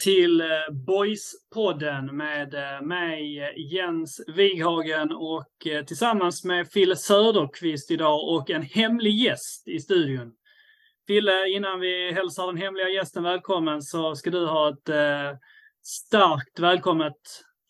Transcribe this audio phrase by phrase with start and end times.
[0.00, 8.28] till eh, Boys-podden med eh, mig Jens Wighagen och eh, tillsammans med Fille Söderqvist idag
[8.28, 10.32] och en hemlig gäst i studion.
[11.06, 14.90] Fille, innan vi hälsar den hemliga gästen välkommen så ska du ha ett
[15.82, 17.16] starkt välkommet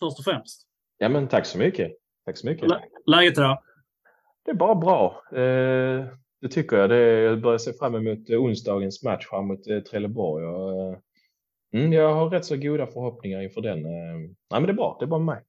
[0.01, 0.62] först och främst.
[0.98, 1.92] Ja, men tack så mycket.
[2.24, 2.68] Tack så mycket.
[2.68, 3.59] Lä- Läget idag?
[4.45, 5.23] Det är bara bra.
[5.32, 6.06] Eh,
[6.40, 6.90] det tycker jag.
[6.90, 10.45] Det, jag börjar se fram emot onsdagens match här mot Trelleborg.
[11.74, 13.79] Mm, jag har rätt så goda förhoppningar inför den.
[13.79, 14.19] Eh,
[14.51, 14.97] nej, men det är bra.
[15.01, 15.43] Det är med mig.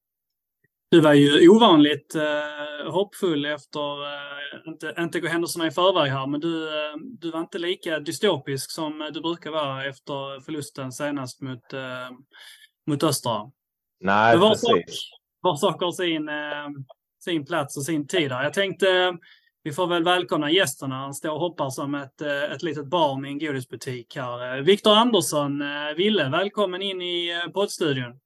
[0.91, 6.27] Du var ju ovanligt eh, hoppfull efter, eh, inte, inte gå händelserna i förväg här,
[6.27, 11.41] men du, eh, du var inte lika dystopisk som du brukar vara efter förlusten senast
[11.41, 12.09] mot, eh,
[12.87, 13.51] mot Östra.
[13.99, 14.67] Nej, var precis.
[14.67, 14.83] sak,
[15.41, 16.67] var sak har sin, eh,
[17.23, 18.43] sin plats och sin tid där.
[18.43, 19.17] Jag tänkte
[19.63, 20.95] vi får väl välkomna gästerna.
[20.95, 24.57] Han står och hoppar som ett, eh, ett litet barn i en godisbutik här.
[24.57, 28.19] Eh, Viktor Andersson, eh, Ville, välkommen in i poddstudion.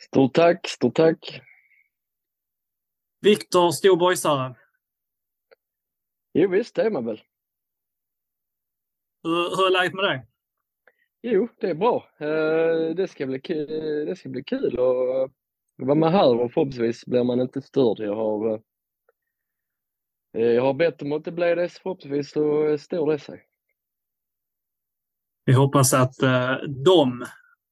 [0.00, 1.40] Stort tack, stort tack.
[3.20, 4.54] Viktor, stor boysare.
[6.34, 7.20] Jo visst, det är man väl.
[9.22, 10.26] Hur, hur är läget med dig?
[11.22, 12.08] Jo, det är bra.
[12.96, 13.38] Det ska bli,
[14.06, 15.30] det ska bli kul att
[15.76, 17.98] vara med här och förhoppningsvis blir man inte störd.
[17.98, 18.62] Jag har,
[20.32, 23.46] jag har bett om att det blir det, så förhoppningsvis så står det sig.
[25.44, 26.54] Vi hoppas att eh,
[26.84, 27.24] de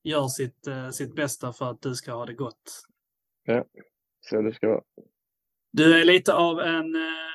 [0.02, 2.82] gör sitt, eh, sitt bästa för att du ska ha det gott.
[4.20, 4.82] Så det ska vara.
[5.72, 6.94] Du är lite av en...
[6.94, 7.30] Eh,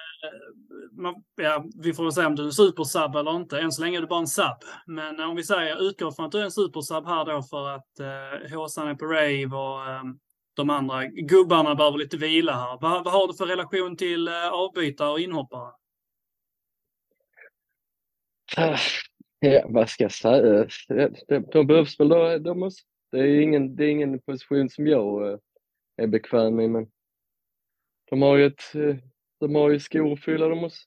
[0.92, 3.60] man, ja, vi får väl säga om du är en supersub eller inte.
[3.60, 4.58] Än så länge är du bara en sub.
[4.86, 8.00] Men om vi säger, utgår från att du är en supersub här då för att
[8.00, 10.04] eh, Håsan är på rave och eh,
[10.56, 12.78] de andra gubbarna behöver lite vila här.
[12.82, 15.72] Vad, vad har du för relation till eh, avbytare och inhoppare?
[18.58, 18.78] Ah,
[19.40, 20.68] Ja, vad ska jag säga?
[21.28, 22.84] De, de behövs väl då, de måste.
[23.12, 25.40] Det är ingen, det är ingen position som jag eh,
[25.98, 26.88] är bekväm i, men
[28.10, 28.96] de har ju ett, eh,
[29.40, 30.86] de har ju skor att fylla, de måste.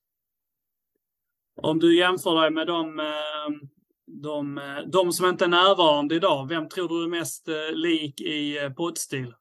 [1.56, 3.02] Om du jämför dig med de,
[4.06, 9.34] de, de som inte är närvarande idag, vem tror du är mest lik i poddstil?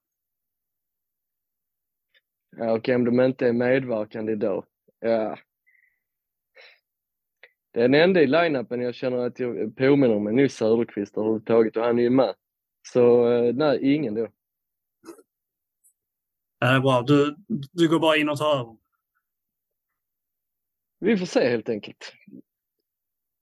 [2.60, 4.66] Okej, om de inte är medverkande idag.
[5.00, 5.38] Ja.
[7.74, 11.18] Det är den enda i line-upen jag känner att jag påminner om är nu Söderqvist
[11.18, 12.36] överhuvudtaget och han är ju med.
[12.94, 14.28] Så eh, nej, ingen då.
[16.60, 17.02] Det är bra.
[17.02, 17.36] Du,
[17.72, 18.78] du går bara in och tar över.
[21.00, 22.14] Vi får se helt enkelt.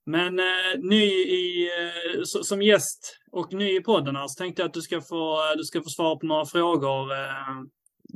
[0.05, 4.61] Men eh, ny i, eh, so- som gäst och ny i podden här, så tänkte
[4.61, 7.13] jag att du ska få, eh, du ska få svara på några frågor.
[7.13, 7.61] Eh,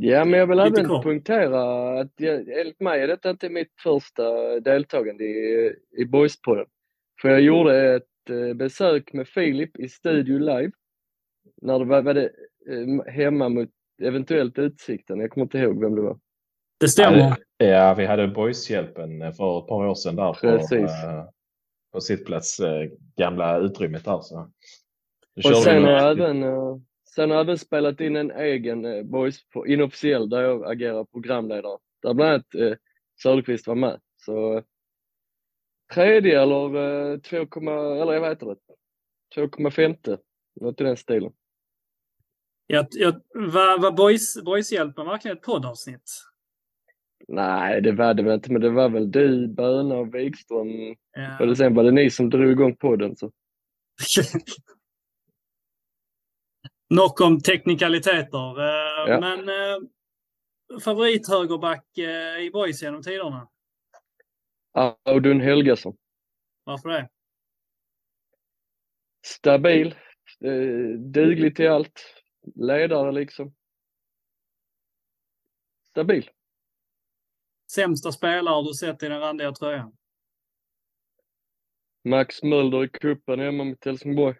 [0.01, 1.03] Ja, men jag vill även kort.
[1.03, 1.61] poängtera
[1.99, 6.65] att jag, enligt mig är detta inte mitt första deltagande i, i Boyspodden.
[7.21, 10.71] För jag gjorde ett eh, besök med Filip i Studio Live.
[11.61, 12.25] När det var, var det
[12.69, 13.69] eh, hemma mot
[14.01, 15.19] eventuellt Utsikten.
[15.19, 16.19] Jag kommer inte ihåg vem det var.
[16.79, 17.35] det stämmer.
[17.57, 20.73] Ja, vi hade Boyshjälpen för ett par år sedan där på, Precis.
[21.03, 21.23] eh,
[21.93, 22.57] på sittplats,
[23.17, 24.19] gamla utrymmet där.
[24.21, 24.49] Så.
[25.35, 26.43] Och sen har några- jag även,
[27.15, 31.03] sen har jag även spelat in en egen eh, Boys på, inofficiell där jag agerar
[31.03, 31.77] programledare.
[32.01, 32.77] Där bland annat eh,
[33.23, 33.99] Söderqvist var med.
[34.17, 34.63] Så eh,
[35.93, 36.75] tredje eller
[37.11, 38.61] eh, 2, eller jag vet inte.
[39.35, 40.19] 2,5.
[40.61, 41.31] Något i den stilen.
[42.67, 46.11] Jag, jag, var var boys, Boyshjälpen verkligen ett poddavsnitt?
[47.27, 50.95] Nej, det var det väl inte, men det var väl du, Böna och Wikström.
[51.11, 51.49] Ja.
[51.49, 53.15] Och sen var det ni som drog igång podden.
[53.15, 53.31] Så.
[56.89, 58.59] Nog om teknikaliteter.
[58.59, 59.19] Eh, Ja.
[59.19, 59.77] Men eh,
[60.83, 63.49] favorithögerback eh, i Boys genom tiderna?
[65.03, 65.97] Audun Helgesson.
[66.63, 67.09] Varför det?
[69.25, 69.95] Stabil,
[71.13, 72.23] duglig till allt.
[72.55, 73.55] Ledare liksom.
[75.89, 76.29] Stabil.
[77.71, 79.97] Sämsta spelare du sett i den randiga tröjan?
[82.03, 84.35] Max Mölder i cupen hemma mot Helsingborg.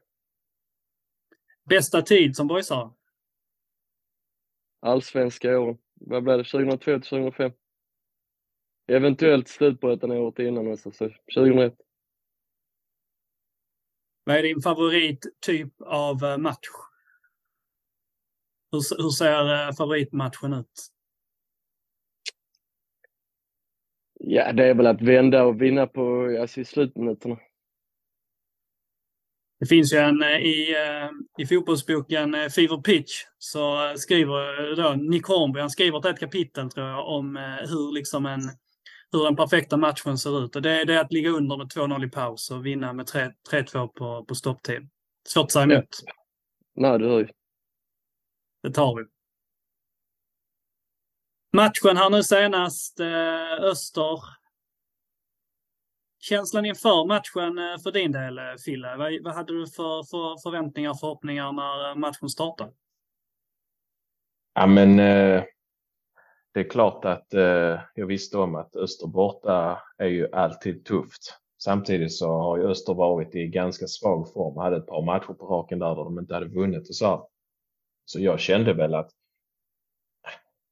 [1.70, 2.90] Bästa tid som boysare?
[4.80, 5.78] Allsvenska åren.
[5.94, 6.44] Vad blev det?
[6.44, 7.52] 2002 till 2005.
[8.88, 11.76] Eventuellt Slutbrettan året innan också, så 2001.
[14.24, 16.68] Vad är din favorittyp av eh, match?
[18.72, 20.92] Hur, hur ser eh, favoritmatchen ut?
[24.20, 27.38] Ja, det är väl att vända och vinna på, alltså i slutminuterna.
[29.60, 30.76] Det finns ju en i,
[31.38, 37.08] i fotbollsboken Fever Pitch så skriver då Nick Hornby, han skriver ett kapitel tror jag
[37.08, 37.36] om
[37.70, 38.42] hur liksom en
[39.12, 40.56] hur den perfekta matchen ser ut.
[40.56, 43.88] Och det, det är att ligga under med 2-0 i paus och vinna med 3-2
[43.88, 44.90] på, på stopptid.
[45.28, 45.88] Svårt att säga emot.
[46.06, 46.14] Ja.
[46.76, 47.28] Nej, det hör ju.
[48.64, 49.06] Det tar vi.
[51.54, 54.39] Matchen här nu senast, eh, Öster.
[56.20, 58.96] Känslan inför matchen eh, för din del, eh, Fille?
[58.98, 62.72] Vad, vad hade du för, för förväntningar och förhoppningar när eh, matchen startade?
[64.54, 65.44] Ja, men eh,
[66.54, 71.40] det är klart att eh, jag visste om att Öster borta är ju alltid tufft.
[71.64, 74.58] Samtidigt så har ju Öster varit i ganska svag form.
[74.58, 77.30] Hade ett par matcher på raken där, där de inte hade vunnit och så.
[78.06, 79.12] Så jag kände väl att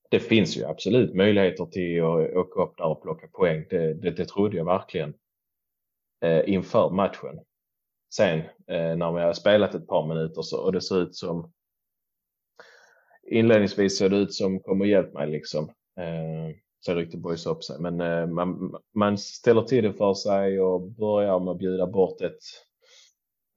[0.09, 3.65] det finns ju absolut möjligheter till att åka upp där och plocka poäng.
[3.69, 5.13] Det, det, det trodde jag verkligen
[6.21, 7.39] eh, inför matchen.
[8.13, 11.51] Sen eh, när vi har spelat ett par minuter så, och det ser ut som
[13.27, 15.69] inledningsvis såg det ut som kom och hjälp mig liksom.
[15.99, 17.79] Eh, så ryckte Boys upp sig.
[17.79, 22.21] Men eh, man, man ställer till det för sig och börjar med att bjuda bort
[22.21, 22.39] ett,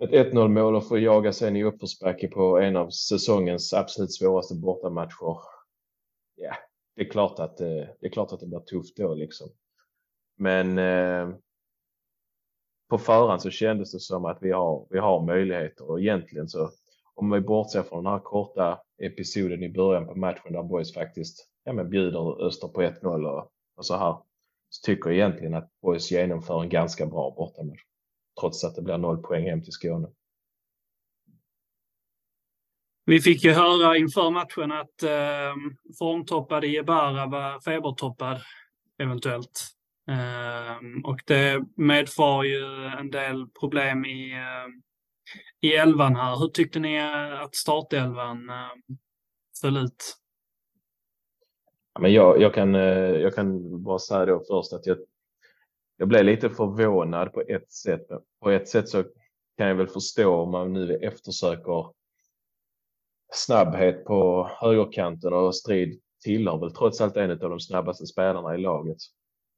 [0.02, 4.54] ett 1-0 mål och får jaga sen i uppförsbacke på en av säsongens absolut svåraste
[4.54, 5.36] bortamatcher.
[6.36, 6.54] Ja,
[6.96, 7.66] det är klart att, eh,
[8.00, 9.48] det är klart att det blir tufft då liksom.
[10.36, 11.36] Men eh,
[12.90, 16.70] på förhand så kändes det som att vi har, vi har möjligheter och egentligen så
[17.14, 21.48] om vi bortser från den här korta episoden i början på matchen där Boys faktiskt
[21.64, 24.16] ja, men bjuder Öster på 1-0 och, och, så här.
[24.68, 27.80] Så tycker jag egentligen att Boys genomför en ganska bra bortamatch.
[28.40, 30.08] Trots att det blir noll poäng hem till Skåne.
[33.04, 35.54] Vi fick ju höra inför matchen att eh,
[35.98, 38.40] formtoppade Jebara var febertoppad
[38.98, 39.79] eventuellt.
[40.10, 44.90] Ehm, och det medför ju en del problem i eh,
[45.60, 46.38] i elvan här.
[46.38, 47.00] Hur tyckte ni
[47.44, 48.96] att startelvan eh,
[49.60, 50.16] föll ut?
[52.00, 54.98] men jag, jag, kan, eh, jag kan bara säga då först att jag,
[55.96, 58.06] jag blev lite förvånad på ett sätt.
[58.40, 59.02] På ett sätt så
[59.56, 61.92] kan jag väl förstå om man nu eftersöker
[63.32, 68.58] snabbhet på högerkanten och Strid tillhör väl trots allt en av de snabbaste spelarna i
[68.58, 68.98] laget.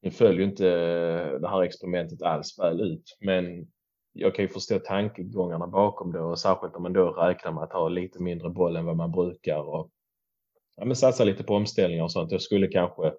[0.03, 3.67] Nu följer inte eh, det här experimentet alls väl ut, men
[4.13, 7.73] jag kan ju förstå tankegångarna bakom det och särskilt om man då räknar med att
[7.73, 9.91] ha lite mindre boll än vad man brukar och
[10.77, 12.33] ja, men satsa lite på omställningar och sånt.
[12.33, 13.13] Jag skulle kanske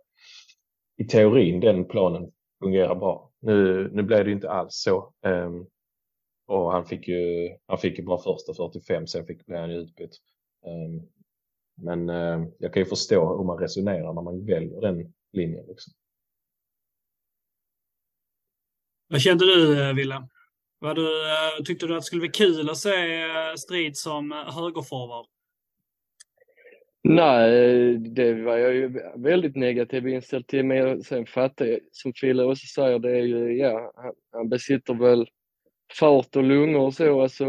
[0.98, 2.32] i teorin den planen
[2.64, 3.32] fungera bra.
[3.40, 5.14] Nu, nu blev det inte alls så.
[5.26, 5.68] Um,
[6.48, 10.18] och han fick ju, han fick ju bara första 45, sen fick han han utbytt.
[10.66, 11.10] Um,
[11.76, 15.66] men uh, jag kan ju förstå hur man resonerar när man väljer den linjen.
[15.68, 15.94] Liksom.
[19.14, 20.28] Vad kände du, eh, Wille?
[20.80, 24.32] Vad du, eh, tyckte du att det skulle bli kul att se eh, Strid som
[24.32, 25.26] högerforward?
[27.04, 30.66] Nej, det var jag ju väldigt negativ inställd till.
[30.66, 33.94] Men sen fattar jag, som Fille också säger, det är ju, ja,
[34.32, 35.30] han besitter väl
[36.00, 37.46] fart och lungor och så, alltså,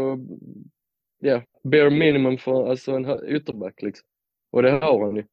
[1.19, 4.07] ja, bare minimum för alltså en ytterback liksom.
[4.51, 5.25] Och det har han ju.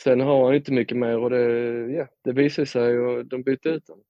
[0.00, 1.42] Sen har han inte mycket mer och det,
[1.92, 4.04] ja, det visar sig och de bytte ut honom.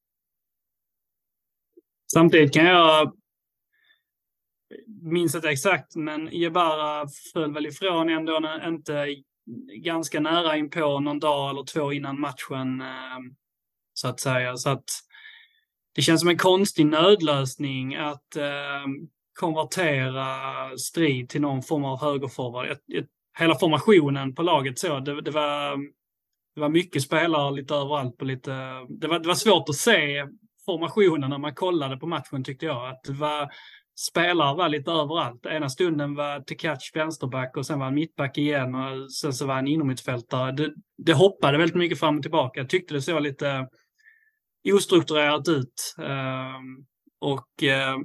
[2.12, 3.12] Samtidigt kan jag
[5.02, 9.06] minns inte exakt, men Jebara föll väl ifrån ändå inte
[9.74, 13.34] ganska nära in på någon dag eller två innan matchen, ehm,
[13.94, 14.56] så att säga.
[14.56, 14.84] Så att
[15.94, 19.08] det känns som en konstig nödlösning att ehm,
[19.40, 20.26] konvertera
[20.78, 22.78] strid till någon form av högerforward.
[23.38, 25.76] Hela formationen på laget så, det, det, var,
[26.54, 28.50] det var mycket spelare lite överallt på lite,
[28.88, 30.26] det var, det var svårt att se
[30.66, 32.88] formationen när man kollade på matchen tyckte jag.
[32.90, 33.50] Att det var,
[34.08, 35.46] spelare var lite överallt.
[35.46, 39.54] Ena stunden var Tekac vänsterback och sen var han mittback igen och sen så var
[39.54, 40.52] han inomhutfältare.
[40.52, 42.60] Det, det hoppade väldigt mycket fram och tillbaka.
[42.60, 43.68] Jag tyckte det såg lite
[44.72, 45.94] ostrukturerat ut.
[45.98, 46.86] Ehm,
[47.20, 47.96] och eh,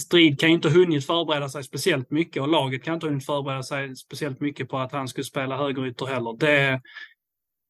[0.00, 3.26] Strid kan inte ha hunnit förbereda sig speciellt mycket och laget kan inte ha hunnit
[3.26, 6.36] förbereda sig speciellt mycket på att han skulle spela högerytter heller.
[6.38, 6.80] Det,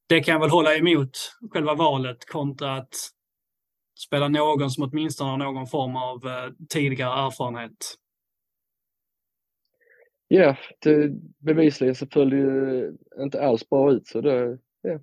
[0.09, 1.11] det kan jag väl hålla emot
[1.53, 2.95] själva valet kontra att
[3.99, 7.97] spela någon som åtminstone har någon form av eh, tidigare erfarenhet.
[10.29, 15.01] Ja, det, bevisligen så föll det ju inte alls bra ut så det, yeah.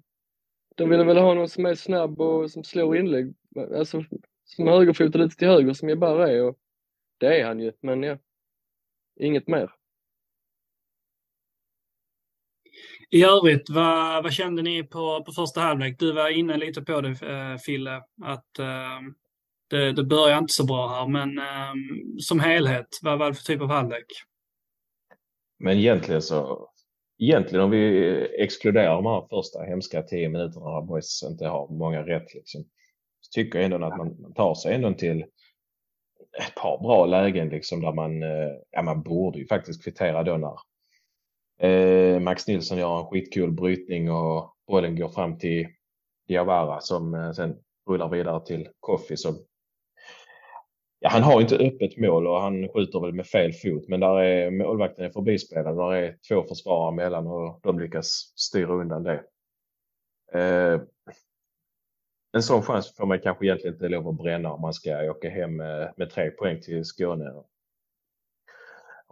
[0.75, 3.33] De ville väl ha någon som är snabb och som slår inlägg,
[3.75, 4.03] alltså
[4.43, 6.57] som högerfotad lite till höger som jag bara är och
[7.17, 8.17] det är han ju, men ja,
[9.19, 9.71] inget mer.
[13.13, 15.99] I övrigt, vad, vad kände ni på, på första halvlek?
[15.99, 19.13] Du var inne lite på det, eh, Fille, att ehm,
[19.69, 21.73] det, det börjar inte så bra här, men eh,
[22.19, 24.05] som helhet, vad var det för typ av halvlek?
[25.59, 26.69] Men egentligen så,
[27.19, 28.11] egentligen om vi
[28.43, 32.63] exkluderar de här första hemska tio minuterna där boys inte har många rätt liksom,
[33.21, 35.21] så tycker jag ändå att man, man tar sig ändå till
[36.39, 40.37] ett par bra lägen liksom där man, eh, ja man borde ju faktiskt kvittera då
[40.37, 40.55] när
[41.61, 45.67] eh, Max Nilsson gör en skitkul brytning och bollen går fram till
[46.27, 47.57] Diawara som eh, sen
[47.89, 49.45] rullar vidare till Koffi som
[51.03, 54.19] Ja, han har inte öppet mål och han skjuter väl med fel fot, men där
[54.19, 55.77] är målvakten är förbispelad.
[55.77, 59.23] Där är två försvarare mellan och de lyckas styra undan det.
[60.33, 60.81] Eh,
[62.33, 65.29] en sån chans får man kanske egentligen inte lov att bränna om man ska åka
[65.29, 67.33] hem med, med tre poäng till Skåne.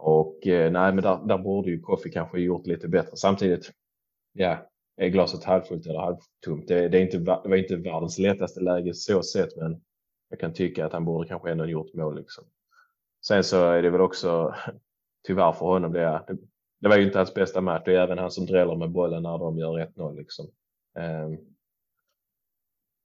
[0.02, 3.16] Och eh, nej, men där, där borde ju Koffi kanske gjort lite bättre.
[3.16, 3.72] Samtidigt,
[4.32, 6.68] ja, är glaset halvfullt eller halvtomt?
[6.68, 9.80] Det, det, är inte, det var inte världens lättaste läge så sett, men
[10.28, 12.16] jag kan tycka att han borde kanske ändå gjort mål.
[12.16, 12.44] Liksom.
[13.26, 14.54] Sen så är det väl också,
[15.26, 16.36] tyvärr för honom, det, det,
[16.80, 17.82] det var ju inte hans bästa match.
[17.84, 20.16] Det är även han som dräller med bollen när de gör 1-0.
[20.16, 20.46] Liksom.
[20.98, 21.38] Um,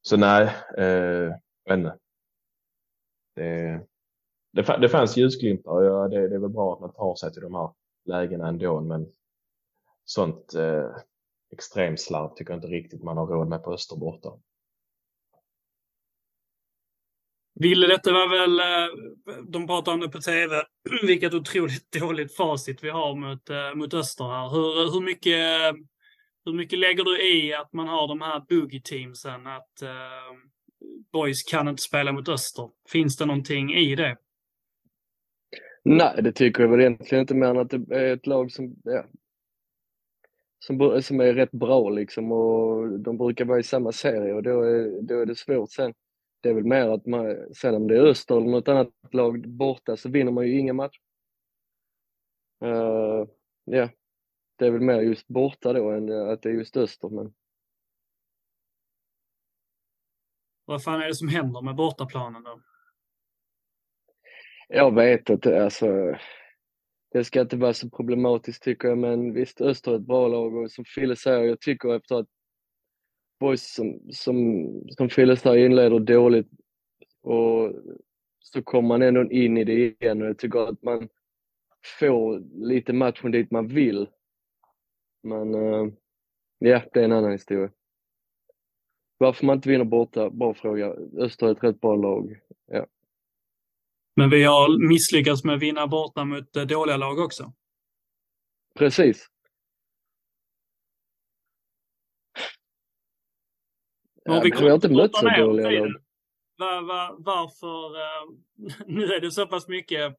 [0.02, 1.34] så nej, eh,
[1.72, 1.98] uh, inte.
[3.36, 3.82] Det,
[4.56, 7.34] det, det fanns ljusglimtar och ja, det, det är väl bra att man tar sig
[7.34, 7.70] till de här
[8.06, 9.08] lägena ändå, men
[10.06, 10.90] sånt eh,
[11.52, 14.30] extremslarv tycker jag inte riktigt man har råd med på Österborta.
[17.60, 20.64] Ville, detta var väl, eh, de pratar om det på TV,
[21.08, 24.50] vilket otroligt dåligt facit vi har mot, eh, mot Öster här.
[24.50, 25.76] Hur, hur, mycket,
[26.46, 30.38] hur mycket lägger du i att man har de här boogie-teamsen, att eh,
[31.12, 32.70] boys kan inte spela mot Öster?
[32.90, 34.18] Finns det någonting i det?
[35.88, 38.76] Nej, det tycker jag väl egentligen inte mer än att det är ett lag som,
[38.84, 39.06] ja,
[40.60, 44.62] som, som är rätt bra liksom och de brukar vara i samma serie och då
[44.62, 45.94] är, då är det svårt sen.
[46.42, 49.50] Det är väl mer att man, sen om det är Öster eller något annat lag
[49.50, 51.02] borta så vinner man ju inga matcher.
[52.64, 53.28] Uh,
[53.66, 53.90] ja,
[54.56, 57.10] det är väl mer just borta då än att det är just Öster.
[57.10, 57.34] Men...
[60.66, 62.62] Vad fan är det som händer med bortaplanen då?
[64.68, 66.16] Jag vet inte, alltså.
[67.12, 70.56] Det ska inte vara så problematiskt tycker jag, men visst Öster är ett bra lag
[70.56, 72.28] och som Fille säger, jag tycker efter att
[73.40, 76.48] boys som, som, som Fille säger inleder dåligt
[77.22, 77.72] och
[78.40, 81.10] så kommer man ändå in i det igen och jag tycker att man
[82.00, 84.10] får lite matchen dit man vill.
[85.24, 85.94] Men uh,
[86.58, 87.72] ja, det är en annan historia.
[89.18, 90.96] Varför man inte vinner borta, bra fråga.
[91.18, 92.40] Öster är ett rätt bra lag.
[92.66, 92.86] Ja.
[94.16, 97.54] Men vi har misslyckats med att vinna borta mot eh, dåliga lag också.
[98.76, 99.28] Precis.
[104.24, 105.94] Ja, vi har inte mött så dåliga lag.
[106.58, 107.96] Var, var, varför?
[107.96, 108.38] Uh,
[108.96, 110.16] nu är det så pass mycket.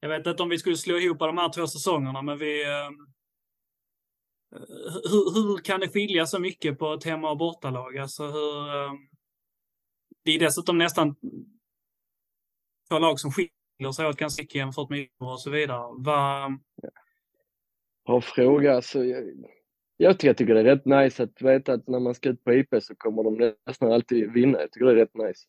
[0.00, 2.64] Jag vet inte om vi skulle slå ihop de här två säsongerna, men vi...
[2.64, 2.90] Uh,
[5.10, 7.98] hur, hur, kan det skilja så mycket på ett hemma och bortalag?
[7.98, 8.68] Alltså hur...
[10.24, 11.16] Det är dessutom nästan
[12.90, 15.88] två lag som skiljer sig åt ganska mycket jämfört med och så vidare.
[15.98, 16.58] Vad...
[18.06, 18.74] Bra fråga.
[18.74, 19.24] Alltså, jag,
[19.96, 22.44] jag, tycker, jag tycker det är rätt nice att veta att när man ska ut
[22.44, 24.60] på IP så kommer de nästan alltid vinna.
[24.60, 25.46] Jag tycker det är rätt nice.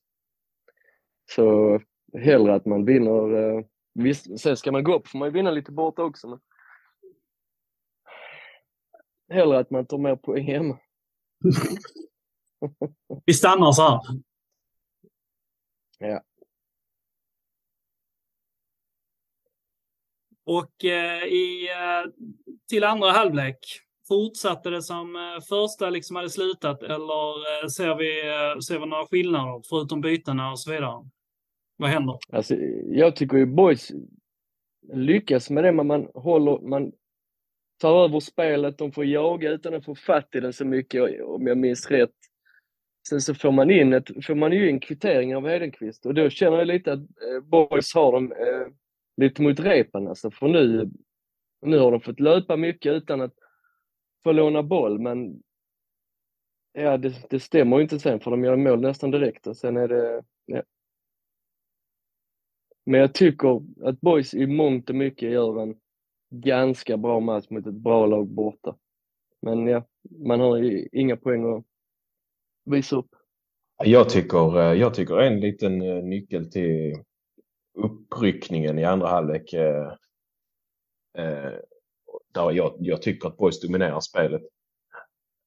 [1.32, 1.80] Så
[2.14, 3.34] hellre att man vinner.
[3.34, 6.28] Eh, visst, sen ska man gå upp får man ju vinna lite borta också.
[6.28, 6.40] Men...
[9.30, 10.80] Hellre att man tar mer poäng hemma.
[13.26, 14.00] Vi stannar så här.
[16.00, 16.22] Ja.
[20.46, 22.12] Och eh, i, eh,
[22.70, 23.58] till andra halvlek,
[24.08, 28.12] fortsatte det som eh, första liksom hade slutat eller eh, ser vi,
[28.64, 31.10] ser vi några skillnader förutom bytena och så vidare?
[31.78, 32.18] Vad händer?
[32.32, 32.56] Alltså,
[32.86, 33.92] jag tycker ju boys
[34.94, 36.92] lyckas med det, men man håller, man
[37.82, 41.48] tar över spelet, de får jaga utan att få fatt i den så mycket om
[41.48, 42.16] jag minns rätt.
[43.10, 46.30] Sen så får man in ett, får man ju in kvittering av Hedenqvist och då
[46.30, 48.68] känner jag lite att eh, boys har dem eh,
[49.22, 50.32] lite mot repen alltså.
[50.32, 50.90] För nu,
[51.62, 53.34] nu har de fått löpa mycket utan att
[54.24, 55.42] få låna boll, men
[56.74, 59.78] ja, det, det stämmer ju inte sen för de gör mål nästan direkt och sen
[59.78, 60.64] är det, ja.
[62.86, 65.80] Men jag tycker att Boys i mångt och mycket gör en
[66.30, 68.76] ganska bra match mot ett bra lag borta.
[69.42, 71.66] Men ja, man har ju inga poäng att
[72.66, 73.16] visa upp.
[73.84, 77.04] Jag tycker, eh, jag tycker en liten eh, nyckel till
[77.74, 79.54] uppryckningen i andra halvlek.
[79.54, 79.88] Eh,
[81.18, 81.54] eh,
[82.34, 84.42] där jag, jag, tycker att Boys dominerar spelet.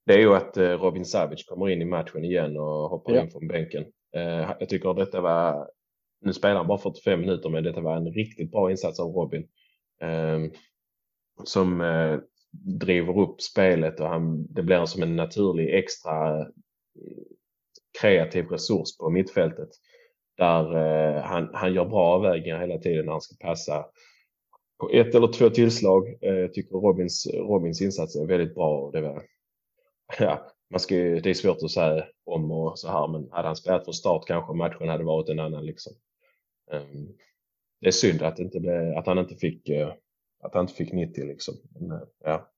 [0.06, 3.22] Det är ju att eh, Robin Savage kommer in i matchen igen och hoppar ja.
[3.22, 3.84] in från bänken.
[4.16, 5.70] Eh, jag tycker att detta var,
[6.20, 9.48] nu spelar han bara 45 minuter, men detta var en riktigt bra insats av Robin.
[10.00, 10.40] Eh,
[11.44, 11.82] som
[12.80, 16.46] driver upp spelet och han, det blir som en naturlig extra
[18.00, 19.68] kreativ resurs på mittfältet.
[20.36, 23.86] Där eh, han, han gör bra avvägningar hela tiden när han ska passa.
[24.80, 28.78] På ett eller två tillslag eh, tycker Robins, Robins insats är väldigt bra.
[28.78, 29.22] Och det, var,
[30.18, 33.56] ja, man ska, det är svårt att säga om och så här, men hade han
[33.56, 35.66] spelat från start kanske matchen hade varit en annan.
[35.66, 35.92] Liksom.
[36.72, 37.16] Um,
[37.80, 39.92] det är synd att, inte blev, att han inte fick uh,
[40.42, 41.54] att han inte fick 90 liksom.
[41.74, 42.50] Men, uh, ja.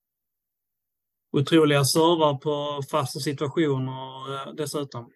[1.31, 5.11] Otroliga servar på fasta situationer uh, dessutom.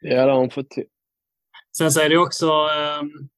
[0.00, 0.84] Ja, det har han fått till.
[1.76, 3.28] Sen så är det också ehm,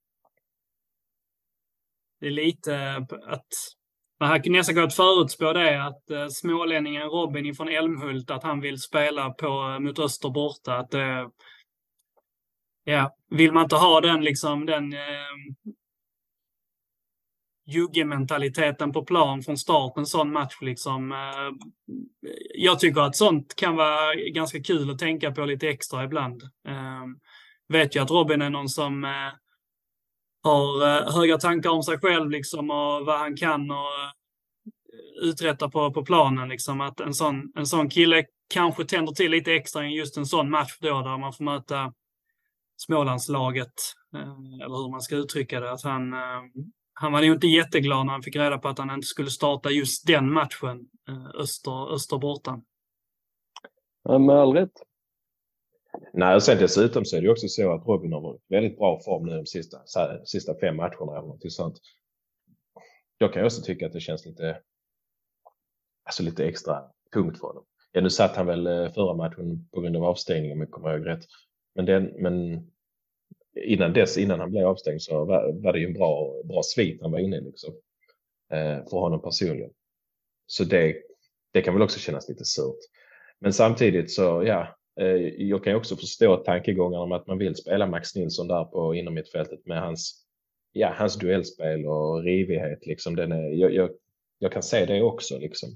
[2.20, 2.96] det är lite
[3.26, 3.46] att
[4.20, 8.78] man kan nästan gått förutspå det att eh, smålänningen Robin ifrån Älmhult, att han vill
[8.78, 10.76] spela på, eh, mot Öster borta.
[10.76, 11.28] Att, uh,
[12.84, 15.74] ja, vill man inte ha den liksom den ehm,
[17.66, 21.14] juggementaliteten på plan från start, en sån match liksom.
[22.54, 26.42] Jag tycker att sånt kan vara ganska kul att tänka på lite extra ibland.
[26.68, 27.18] Ehm
[27.73, 29.33] vet ju att Robin är någon som eh,
[30.43, 34.11] har eh, höga tankar om sig själv liksom och vad han kan och eh,
[35.23, 36.49] uträtta på, på planen.
[36.49, 36.81] Liksom.
[36.81, 38.25] Att en sån, en sån kille
[38.55, 41.93] kanske tänder till lite extra i just en sån match då, där man får möta
[42.76, 43.73] Smålandslaget,
[44.62, 45.73] eller hur man ska uttrycka det.
[45.73, 46.12] Att han,
[46.95, 49.71] han var nog inte jätteglad när han fick reda på att han inte skulle starta
[49.71, 50.81] just den matchen,
[51.35, 52.61] Öster, Öster borta.
[54.02, 54.83] Ja, med all rätt.
[56.12, 59.00] Nej, och sen dessutom så är det också så att Robin har varit väldigt bra
[59.00, 59.78] form nu de sista,
[60.25, 61.80] sista fem matcherna eller något sånt.
[63.19, 64.60] Jag kan också tycka att det känns lite,
[66.04, 67.64] alltså lite extra tungt för honom.
[67.93, 70.97] Ja, nu satt han väl eh, förra matchen på grund av avstängning om jag kommer
[70.97, 71.25] ihåg rätt.
[71.75, 72.67] Men, den, men
[73.54, 77.02] innan dess, innan han blev avstängd så var, var det ju en bra, bra svit
[77.02, 77.75] han var inne i liksom.
[78.50, 79.71] Eh, för honom personligen.
[80.47, 81.02] Så det,
[81.50, 82.78] det kan väl också kännas lite surt.
[83.38, 85.07] Men samtidigt så, ja, Eh,
[85.39, 89.15] jag kan också förstå tankegångarna om att man vill spela Max Nilsson där på inom
[89.15, 90.26] mittfältet med hans,
[90.73, 92.87] ja, hans duellspel och rivighet.
[92.87, 93.17] Liksom.
[93.17, 93.91] Den är, jag, jag,
[94.39, 95.39] jag kan se det också.
[95.39, 95.69] Liksom.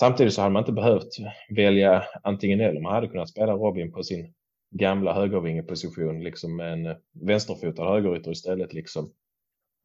[0.00, 1.08] Samtidigt så hade man inte behövt
[1.56, 2.80] välja antingen eller.
[2.80, 4.34] Man hade kunnat spela Robin på sin
[4.70, 8.72] gamla högervingeposition liksom med en vänsterfotad högerytter istället.
[8.72, 9.12] Liksom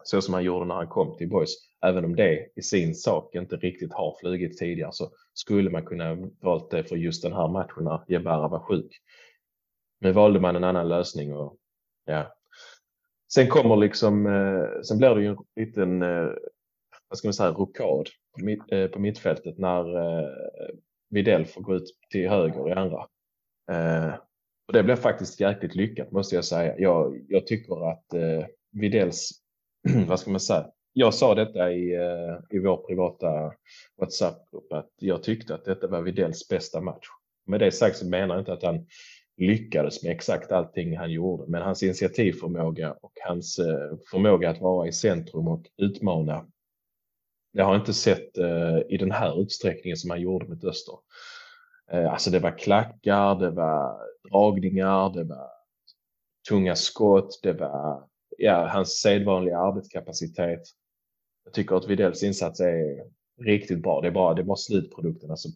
[0.03, 1.55] så som han gjorde när han kom till Boys.
[1.85, 6.17] Även om det i sin sak inte riktigt har flugit tidigare så skulle man kunna
[6.41, 8.91] valt det för just den här matchen när Jebara var sjuk.
[10.01, 11.57] Men valde man en annan lösning och
[12.05, 12.35] ja.
[13.33, 16.29] Sen kommer liksom, eh, sen blir det ju en liten, eh,
[17.09, 20.29] vad ska man säga, rokad på, mitt, eh, på mittfältet när eh,
[21.09, 23.07] Videll får gå ut till höger i andra.
[23.71, 24.13] Eh,
[24.67, 26.79] och det blev faktiskt jäkligt lyckat måste jag säga.
[26.79, 29.42] Jag, jag tycker att eh, Videls
[30.07, 30.67] vad ska man säga?
[30.93, 33.53] Jag sa detta i, eh, i vår privata
[33.97, 37.07] WhatsApp-grupp att jag tyckte att detta var Widells bästa match.
[37.45, 38.87] Med det sagt så menar jag inte att han
[39.37, 44.87] lyckades med exakt allting han gjorde, men hans initiativförmåga och hans eh, förmåga att vara
[44.87, 46.45] i centrum och utmana.
[47.51, 50.95] Jag har inte sett eh, i den här utsträckningen som han gjorde mot Öster.
[52.11, 53.97] Alltså det var klackar, det var
[54.29, 55.49] dragningar, det var
[56.49, 60.61] tunga skott, det var ja, hans sedvanliga arbetskapacitet.
[61.43, 63.03] Jag tycker att Widells insats är
[63.41, 64.01] riktigt bra.
[64.01, 65.31] Det är bara, det är bara slutprodukten.
[65.31, 65.49] Alltså,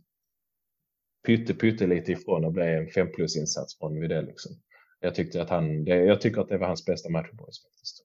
[1.26, 4.26] pytte, pytte lite ifrån och bli en 5 plus insats från Widell.
[4.26, 4.52] Liksom.
[5.00, 8.04] Jag, tyckte att han, det, jag tycker att det var hans bästa match boys, faktiskt.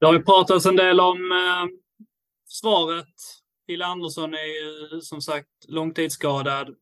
[0.00, 1.78] Det har ju pratats en del om eh,
[2.46, 3.14] svaret.
[3.66, 6.76] Fille Andersson är ju som sagt långtidsskadad.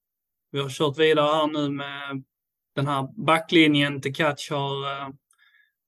[0.51, 2.25] Vi har kört vidare här nu med
[2.75, 5.09] den här backlinjen till Catch har eh,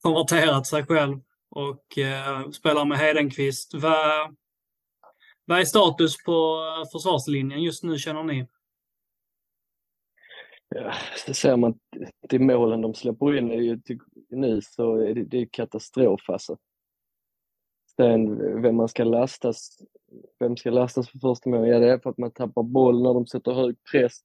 [0.02, 1.20] konverterat sig själv
[1.50, 3.74] och eh, spelar med Hedenqvist.
[3.74, 4.36] Vad,
[5.44, 8.46] vad är status på eh, försvarslinjen just nu känner ni?
[10.68, 10.92] Ja,
[11.26, 11.78] så ser man
[12.28, 13.80] till målen de släpper in
[14.28, 16.56] nu så är det, det är katastrof alltså.
[17.96, 19.78] Sen vem man ska lastas,
[20.38, 21.70] vem ska lastas för första målet?
[21.70, 24.20] Ja, det är för att man tappar boll när de sätter hög press.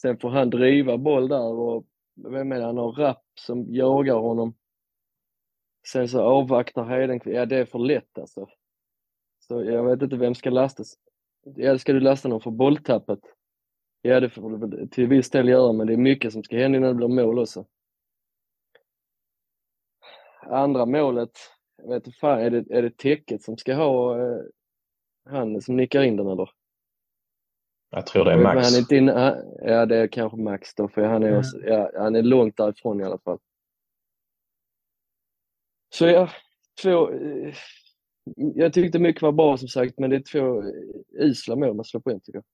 [0.00, 4.14] Sen får han driva boll där och vem är det, han har Rapp som jagar
[4.14, 4.54] honom.
[5.86, 8.46] Sen så avvaktar Hedenqvist, ja det är för lätt alltså.
[9.40, 10.94] Så jag vet inte vem ska lastas.
[11.44, 13.18] Ja, ska du lasta någon för bolltappet?
[14.02, 16.56] Ja, det får du väl till viss del göra, men det är mycket som ska
[16.56, 17.66] hända innan det blir mål också.
[20.42, 21.30] Andra målet,
[21.76, 24.42] jag vet inte fan, är det, är det täcket som ska ha eh,
[25.24, 26.50] han som nickar in den eller?
[27.94, 28.56] Jag tror det är Men max.
[28.90, 31.38] Han är han- ja, det är kanske Max då, för han är, Mm.
[31.38, 33.38] också, ja, han är långt därifrån i alla fall.
[35.94, 36.28] Så ja,
[36.82, 37.10] två...
[37.12, 37.54] eh,
[38.54, 40.68] Jag tyckte mycket var bra som sagt, men det är två eh,
[41.26, 42.44] usla mål man släpper in tycker jag.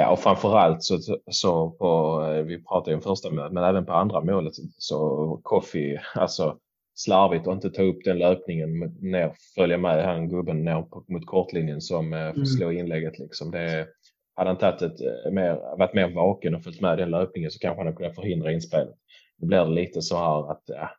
[0.00, 0.98] Ja, och framförallt så,
[1.30, 5.40] så på, eh, vi pratade ju om första målet, men även på andra målet så
[5.42, 6.58] Koffi, alltså
[6.94, 11.26] slarvigt och inte ta upp den löpningen ner, följa med han gubben ner på, mot
[11.26, 12.46] kortlinjen som eh, får Mm.
[12.46, 13.50] slå inlägget liksom.
[13.50, 13.86] Det,
[14.36, 17.58] hade han tagit ett, eh, mer, varit mer vaken och följt med den löpningen så
[17.58, 18.94] kanske han hade kunnat förhindra inspelet.
[19.38, 20.90] Nu blir det lite så här att ja,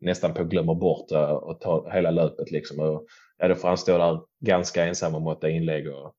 [0.00, 2.80] nästan på glömmer bort eh, det och ta hela löpet liksom.
[2.80, 3.06] Och,
[3.38, 6.14] ja, då får han stå där ganska ensam och måtta inlägg och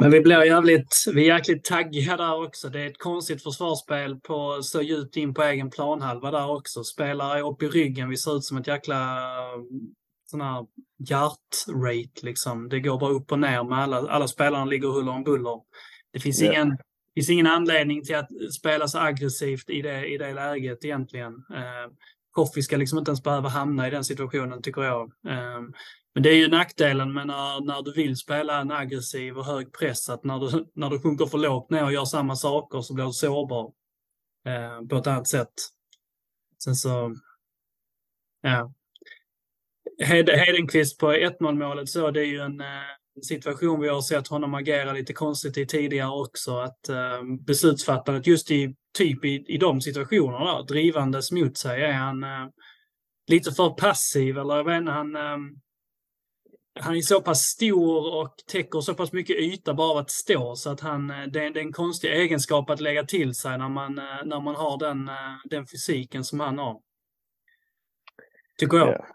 [0.00, 2.68] Men vi blir jävligt, vi är jäkligt taggiga där också.
[2.68, 6.84] Det är ett konstigt försvarsspel på så djupt in på egen planhalva där också.
[6.84, 8.08] Spelare upp i ryggen.
[8.08, 9.20] Vi ser ut som ett jäkla
[10.24, 10.66] sån här
[11.08, 12.68] hjärtrate liksom.
[12.68, 15.60] Det går bara upp och ner med alla, alla spelarna ligger huller om buller.
[16.12, 16.52] Det finns, Ja.
[16.52, 20.84] ingen, det finns ingen anledning till att spela så aggressivt i det, i det läget
[20.84, 21.32] egentligen.
[21.34, 21.92] Eh,
[22.30, 25.02] Koffi ska liksom inte ens behöva hamna i den situationen tycker jag.
[25.28, 25.60] Eh,
[26.14, 29.72] men det är ju nackdelen med när, när du vill spela en aggressiv och hög
[29.72, 32.94] press, att när du, när du sjunker för lågt ner och gör samma saker så
[32.94, 33.72] blir du sårbar
[34.46, 35.52] eh, på ett annat sätt.
[36.64, 37.14] Sen så,
[38.40, 38.72] ja.
[39.98, 42.44] Hed, Hedenqvist på 1-0 målet så, det är ju eh,
[43.16, 46.56] en situation vi har sett honom agera lite konstigt i tidigare också.
[46.56, 52.24] Att eh, beslutsfattandet just i typ i, i de situationerna, drivandes mot sig, är han
[52.24, 52.48] eh,
[53.26, 55.38] lite för passiv eller jag vet inte, han eh,
[56.80, 60.56] han är så pass stor och täcker så pass mycket yta bara av att stå
[60.56, 63.58] så att han, eh, det, är, det är en konstig egenskap att lägga till sig
[63.58, 65.10] när man, eh, när man har den,
[65.44, 66.80] den fysiken som han har.
[68.58, 68.88] Tycker jag.
[68.88, 69.13] Yeah.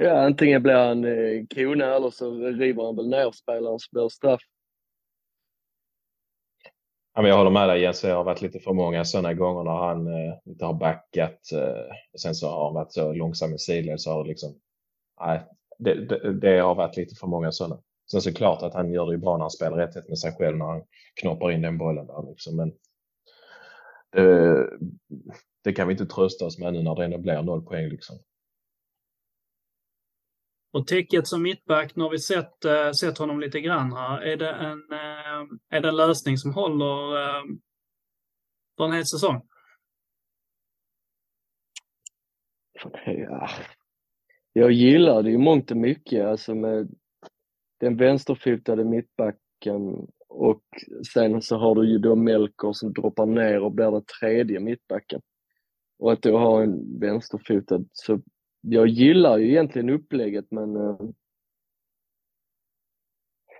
[0.00, 4.08] Ja, antingen blir han eh, kona eller så river han väl ner spelaren så blir
[4.08, 4.40] straff.
[7.14, 9.64] Ja, men jag håller med dig Jens, det har varit lite för många sådana gånger
[9.64, 13.54] när han eh, inte har backat eh, och sen så har han varit så långsam
[13.54, 14.54] i sidled så har det liksom,
[15.20, 15.40] nej,
[15.78, 17.82] det, det, det har varit lite för många sådana.
[18.10, 20.32] Sen så klart att han gör det ju bra när han spelar rätt med sig
[20.32, 20.82] själv när han
[21.20, 22.72] knoppar in den bollen där liksom, men
[24.12, 24.66] det,
[25.64, 28.16] det kan vi inte trösta oss med nu när det ändå blir noll poäng liksom.
[30.70, 34.20] Och täcket som mittback, nu har vi sett, eh, sett honom lite grann här.
[34.20, 37.42] Är det en, eh, är det en lösning som håller eh,
[38.76, 39.42] för en hel säsong?
[43.06, 43.48] Ja.
[44.52, 46.88] Jag gillar det ju mångt och mycket, alltså med
[47.80, 50.62] den vänsterfotade mittbacken och
[51.14, 55.20] sen så har du ju då Melker som droppar ner och blir den tredje mittbacken.
[55.98, 58.20] Och att då ha en vänsterfotad, så
[58.60, 60.96] jag gillar ju egentligen upplägget men eh,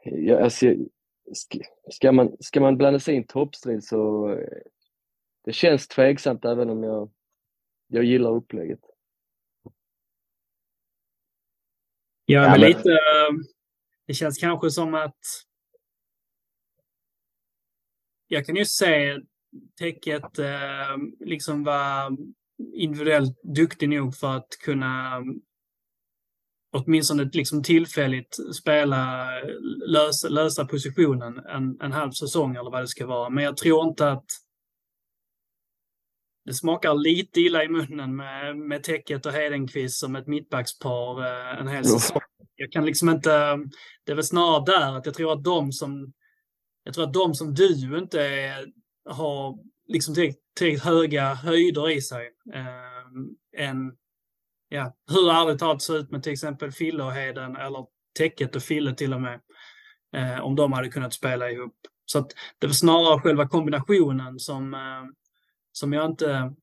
[0.04, 0.74] ja, alltså,
[1.90, 4.62] ska, man, ska man blanda sig i en toppstrid så eh,
[5.44, 7.10] det känns tveksamt även om jag,
[7.86, 8.80] jag gillar upplägget.
[12.24, 12.92] Ja, Ja, men lite.
[12.92, 13.34] eh,
[14.06, 15.18] Det känns kanske som att.
[18.28, 19.18] Jag kan ju se
[19.78, 22.16] täcket eh, liksom vara
[22.78, 25.22] individuellt duktig nog för att kunna
[26.72, 29.28] åtminstone liksom tillfälligt spela,
[29.86, 33.30] lösa, lösa positionen en, en halv säsong eller vad det ska vara.
[33.30, 34.26] Men jag tror inte att
[36.44, 41.60] det smakar lite illa i munnen med, med Täcket och Hedenqvist som ett mittbackspar eh,
[41.60, 42.20] en hel säsong.
[42.56, 43.30] Jag kan liksom inte,
[44.04, 46.12] det är väl snarare där att jag tror att de som,
[46.82, 48.66] jag tror att de som du inte är,
[49.04, 49.58] har
[49.88, 52.30] liksom tillräckligt tillräckligt höga höjder i sig.
[52.54, 53.96] Eh, än,
[54.68, 57.86] ja, hur ärligt talat ser ut med till exempel Fille och Heden eller
[58.18, 59.40] Täcket och Fille till och med.
[60.16, 61.76] Eh, om de hade kunnat spela ihop.
[62.04, 65.04] Så att det är väl snarare själva kombinationen som, eh,
[65.72, 66.54] som jag inte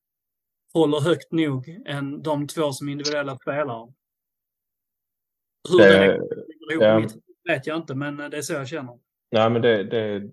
[0.74, 3.94] håller högt nog än de två som individuella spelare.
[5.70, 6.20] Hur Det-
[6.68, 7.10] det ihop ja.
[7.54, 9.00] vet jag inte, men det är så jag känner.
[9.32, 10.32] Nej, men det, det,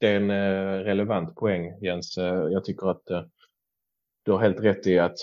[0.00, 2.18] det är en eh, relevant poäng Jens.
[2.18, 3.22] Eh, jag tycker att eh,
[4.24, 5.18] du har helt rätt i att,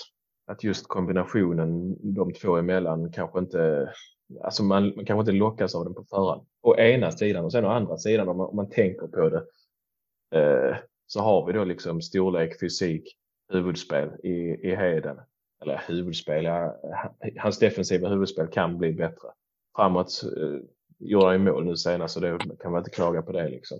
[0.46, 3.92] att just kombinationen de två emellan kanske inte,
[4.44, 6.46] alltså man, man kanske inte lockas av den på förhand.
[6.62, 9.44] Å ena sidan och sen å andra sidan om man, om man tänker på det
[10.38, 13.16] eh, så har vi då liksom storlek, fysik,
[13.52, 14.30] huvudspel i,
[14.70, 15.16] i Heden.
[15.62, 16.76] Eller huvudspel, ja,
[17.36, 19.28] hans defensiva huvudspel kan bli bättre.
[19.76, 20.60] Framåt eh,
[20.98, 23.78] gjorde han ju mål nu senast så det kan man inte klaga på det liksom.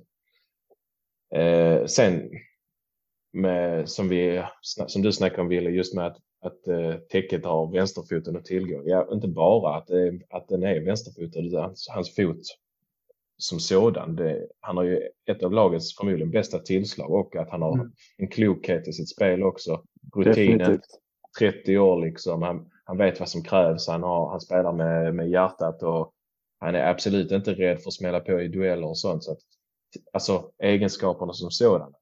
[1.35, 2.31] Eh, sen
[3.33, 7.73] med, som, vi, som du snackade om Wille, just med att, att eh, täcket har
[7.73, 8.83] vänsterfoten att tillgå.
[8.85, 12.43] Ja, inte bara att, eh, att den är vänsterfotad utan hans, hans fot
[13.39, 14.17] som sådan.
[14.17, 17.93] Det, han har ju ett av lagets förmodligen bästa tillslag och att han har mm.
[18.17, 19.83] en klokhet i sitt spel också.
[20.17, 20.81] Rutinen,
[21.39, 22.43] 30 år liksom.
[22.43, 23.89] Han, han vet vad som krävs.
[23.89, 26.13] Han, har, han spelar med, med hjärtat och
[26.61, 29.25] han är absolut inte rädd för att smälla på i dueller och sånt.
[29.25, 29.39] Så att,
[30.13, 31.97] alltså egenskaperna som sådana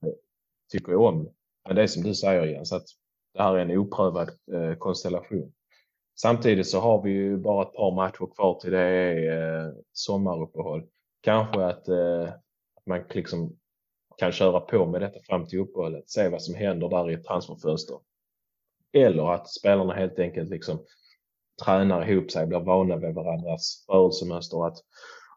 [0.73, 1.33] tycker jag om.
[1.67, 2.87] Men det är som du säger Jens, att
[3.35, 5.53] det här är en oprövad eh, konstellation.
[6.21, 10.87] Samtidigt så har vi ju bara ett par matcher kvar till det är eh, sommaruppehåll.
[11.21, 12.29] Kanske att, eh,
[12.75, 13.57] att man liksom
[14.17, 17.25] kan köra på med detta fram till uppehållet, se vad som händer där i ett
[17.25, 17.99] transferfönster.
[18.93, 20.85] Eller att spelarna helt enkelt liksom
[21.65, 24.67] tränar ihop sig, blir vana vid varandras rörelsemönster.
[24.67, 24.77] Att,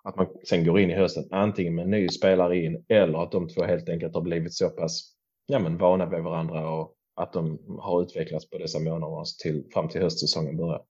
[0.10, 3.32] att man sen går in i hösten antingen med en ny spelare in eller att
[3.32, 5.14] de två helt enkelt har blivit så pass
[5.46, 9.90] ja, men vana vid varandra och att de har utvecklats på dessa månader till, fram
[9.90, 10.82] till höstsäsongen börjar.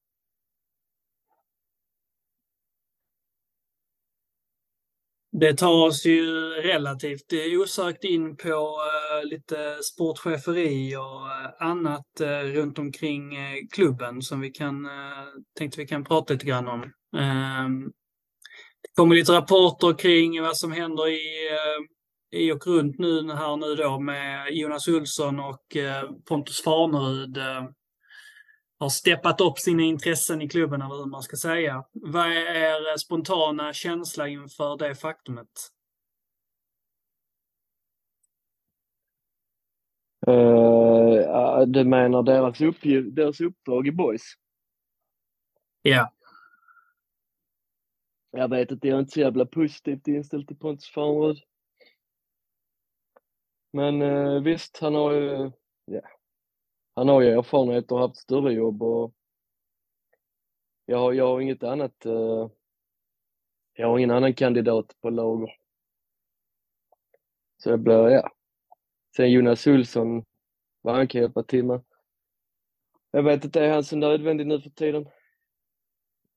[5.32, 12.22] Det tar oss ju relativt eh, osökt in på uh, lite sportcheferi och uh, annat
[12.22, 13.32] uh, runt omkring
[13.72, 14.88] klubben som vi kan,
[15.58, 16.92] tänkte vi kan prata lite grann om.
[17.18, 17.92] Ehm,
[18.82, 21.20] det kommer lite rapporter kring vad som händer i
[22.32, 27.70] i och runt nu här nu då med Jonas Olsson och eh, Pontus Farnerud eh,
[28.80, 31.84] har steppat upp sina intressen i klubben eller hur man ska säga.
[31.92, 35.48] Vad är er spontana känsla inför det faktumet?
[40.28, 44.22] Uh, du menar deras, uppgift, deras uppdrag i Boys?
[45.82, 46.14] Ja.
[48.32, 51.38] Jag vet inte, jag är inte så jävla positivt inställd till Pontus Farnerud.
[53.74, 55.52] Men eh, visst, han har ju,
[55.86, 56.02] ja,
[56.96, 59.14] han har ju erfarenhet och haft större jobb och
[60.86, 62.50] jag har, jag har inget annat, eh,
[63.74, 65.56] jag har ingen annan kandidat på lager.
[67.58, 68.32] Så det blir, ja.
[69.16, 70.26] Sen Jonas Olsson,
[70.82, 71.84] vad han kan hjälpa till med.
[73.12, 75.10] Jag vet inte, är han så nödvändig nu för tiden?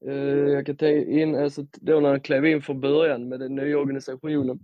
[0.07, 3.55] Eh, jag kan ta in, alltså då när han klev in från början med den
[3.55, 4.61] nya organisationen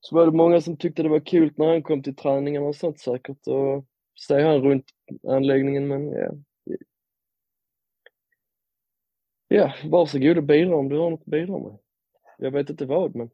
[0.00, 2.76] så var det många som tyckte det var kul när han kom till träningarna och
[2.76, 3.84] sånt säkert och
[4.26, 4.84] se han runt
[5.28, 6.34] anläggningen men ja.
[9.50, 11.78] Ja, varsågod och bidra om du har något att bidra med.
[12.38, 13.30] Jag vet inte vad men.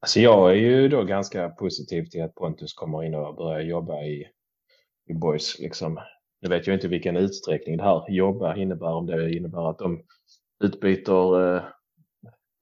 [0.00, 4.02] Alltså jag är ju då ganska positiv till att Pontus kommer in och börjar jobba
[4.02, 4.28] i,
[5.06, 5.58] i Boys.
[5.58, 5.98] Liksom.
[6.40, 10.02] Nu vet jag inte vilken utsträckning det här jobba innebär, om det innebär att de
[10.64, 11.62] utbyter eh,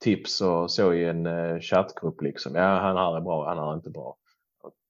[0.05, 2.55] tips och så i en uh, chattgrupp liksom.
[2.55, 4.17] Ja, han här är bra, han här är inte bra.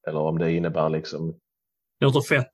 [0.09, 1.40] Eller om det innebär liksom.
[2.01, 2.53] Låter fett.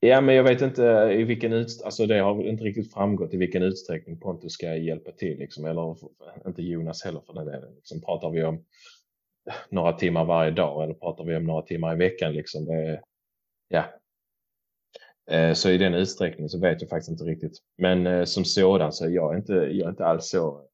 [0.00, 0.82] Ja, men jag vet inte
[1.18, 5.12] i vilken utsträckning, alltså det har inte riktigt framgått i vilken utsträckning Pontus ska hjälpa
[5.12, 5.64] till liksom.
[5.64, 5.96] Eller
[6.46, 7.74] inte Jonas heller för den delen.
[7.74, 8.64] Liksom, pratar vi om
[9.68, 12.64] några timmar varje dag eller pratar vi om några timmar i veckan liksom.
[12.64, 13.02] Det,
[13.68, 13.84] ja.
[15.30, 17.58] Eh, så i den utsträckningen så vet jag faktiskt inte riktigt.
[17.78, 20.66] Men eh, som sådan så är jag inte, jag är inte alls så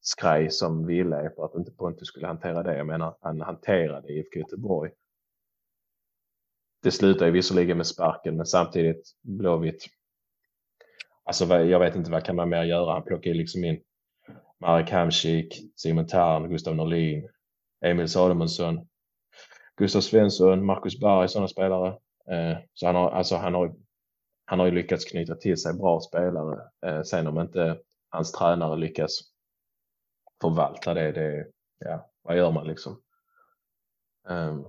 [0.00, 2.76] skraj som ville för att inte Pontus skulle hantera det.
[2.76, 4.90] Jag menar, han hanterade IFK Göteborg.
[6.82, 9.86] Det slutar ju visserligen med sparken, men samtidigt Blåvitt.
[11.24, 12.92] Alltså, jag vet inte vad kan man mer göra?
[12.92, 13.80] Han plockar ju liksom in
[14.60, 17.28] Marek Hamsik, Simon Tarn, Gustav Norlin,
[17.84, 18.88] Emil Salomonsson,
[19.76, 21.88] Gustav Svensson, Marcus Berg, sådana spelare.
[22.30, 23.74] Eh, så han har, alltså, han har,
[24.50, 26.60] han har ju lyckats knyta till sig bra spelare.
[26.86, 29.20] Eh, sen om inte hans tränare lyckas
[30.40, 31.46] förvalta det, det
[31.78, 33.00] ja, vad gör man liksom?
[34.28, 34.66] Um.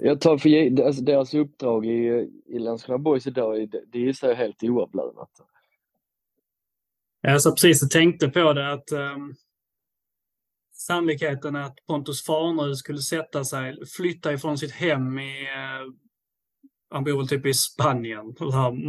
[0.00, 4.34] Jag tar för alltså deras uppdrag i, i Landskrona Boys idag, det, det är så
[4.34, 5.30] helt oavlönat.
[7.20, 9.34] Jag så precis och tänkte på det att um,
[10.72, 16.05] sannolikheten att Pontus Farnerud skulle sätta sig, flytta ifrån sitt hem i uh,
[16.90, 18.34] han bor väl typ i Spanien,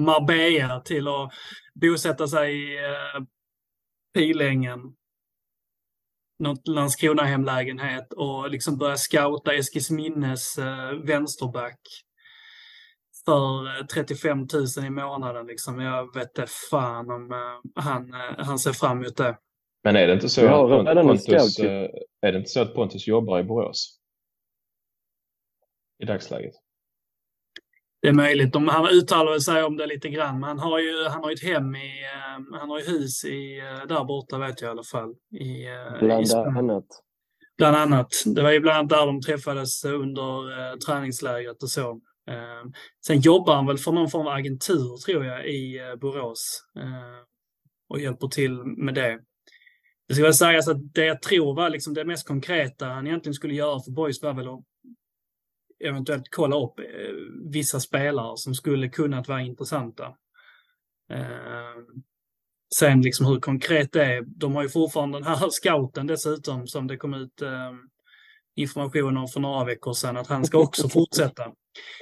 [0.05, 1.31] Marbella, till att
[1.73, 3.25] bosätta sig i uh,
[4.13, 4.79] Pilängen
[6.39, 11.79] något Landskrona-hemlägenhet och liksom börja scouta Eskilsminnes äh, vänsterback
[13.25, 14.45] för 35 eh,
[14.77, 15.47] 000 i månaden.
[15.47, 15.79] Liksom.
[15.79, 19.38] Jag vet inte fan om äh, han, äh, han ser fram emot det.
[19.83, 21.60] Men är det inte så, ja, att, Pontus,
[22.21, 23.99] är det inte så att Pontus jobbar i Borås?
[26.03, 26.53] I dagsläget?
[28.01, 28.53] Det är möjligt.
[28.53, 31.43] De, han uttalar sig om det lite grann, men han har ju, han har ett
[31.43, 34.83] hem i, uh, han har ju hus i, uh, där borta vet jag i alla
[34.83, 35.13] fall.
[35.31, 36.86] I, uh, bland i annat.
[37.57, 38.07] Bland annat.
[38.25, 42.01] Det var ju bland annat där de träffades under uh, träningslägret och så.
[43.07, 46.63] sen jobbar han väl för någon form av agentur tror jag i Borås
[47.89, 49.19] och hjälper till med det.
[50.07, 53.33] Det ska väl sägas att det jag tror var liksom det mest konkreta han egentligen
[53.33, 54.63] skulle göra för Boys var väl att
[55.79, 56.85] eventuellt kolla upp eh,
[57.51, 60.05] vissa spelare som skulle kunnat vara intressanta.
[61.11, 61.83] Eh,
[62.79, 64.21] sen liksom hur konkret det är.
[64.21, 67.73] De har ju fortfarande den här scouten dessutom som det kom ut eh,
[68.55, 71.43] information om för några veckor sedan att han ska också fortsätta.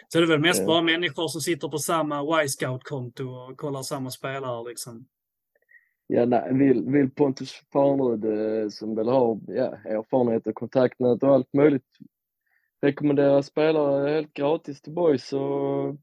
[0.07, 4.11] Så det är väl mest bara människor som sitter på samma Y-scout-konto och kollar samma
[4.11, 5.05] spelare liksom.
[6.07, 11.29] Ja, nej, vill, vill Pontus Farnerud eh, som väl har ja, erfarenhet och kontaktnät och
[11.29, 11.83] allt möjligt
[12.81, 15.97] rekommendera spelare helt gratis till boys så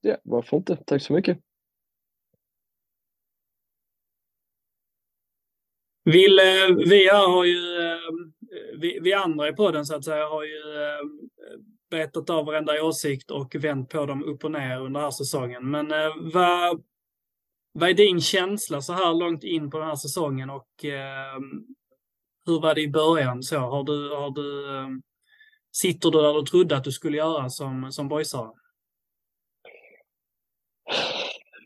[0.00, 0.76] ja, varför inte?
[0.76, 1.38] Tack så mycket.
[6.04, 6.40] Vill,
[6.88, 8.32] vi har ju, ehm,
[8.78, 11.20] vi, vi andra i podden så att säga, har ju ehm,
[11.90, 15.70] betat av varenda åsikt och vänt på dem upp och ner under den här säsongen.
[15.70, 16.82] Men eh, vad,
[17.72, 21.66] vad är din känsla så här långt in på den här säsongen och ehm,
[22.46, 23.42] hur var det i början?
[23.42, 24.66] Så, har du, har du,
[25.72, 28.50] sitter du där du trodde att du skulle göra som, som boysare?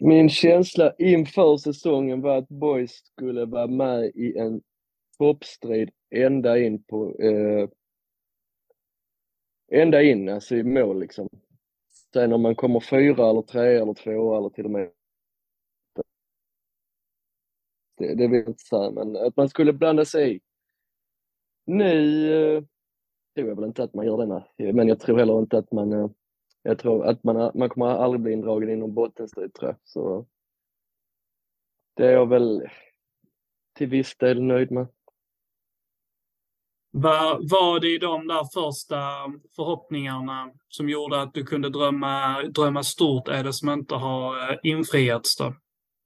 [0.01, 4.63] Min känsla inför säsongen var att Boys skulle vara med i en
[5.19, 7.69] toppstrid ända in på eh,
[9.81, 11.29] ända in, alltså i mål liksom.
[12.13, 14.91] Sen om man kommer fyra eller tre eller två eller till och med
[17.99, 20.41] det, det vill jag inte säga, men att man skulle blanda sig i.
[21.65, 22.63] Nu eh,
[23.37, 24.45] tror jag väl inte att man gör denna.
[24.73, 26.09] men jag tror heller inte att man eh,
[26.63, 29.77] jag tror att man, man kommer aldrig bli indragen i någon bottenstrid tror jag.
[29.85, 30.27] Så
[31.97, 32.69] det är jag väl
[33.77, 34.87] till viss del nöjd med.
[36.91, 38.97] Vad var det i de där första
[39.57, 44.59] förhoppningarna som gjorde att du kunde drömma, drömma stort är det som inte har eh,
[44.63, 45.55] infriats då?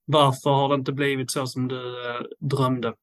[0.05, 2.95] Varför har det inte blivit så som du eh, drömde?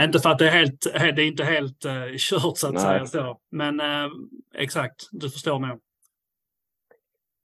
[0.00, 2.82] Inte för att det är, helt, det är inte helt uh, kört så att Nej.
[2.82, 4.10] säga så, men uh,
[4.54, 5.80] exakt, du förstår nog.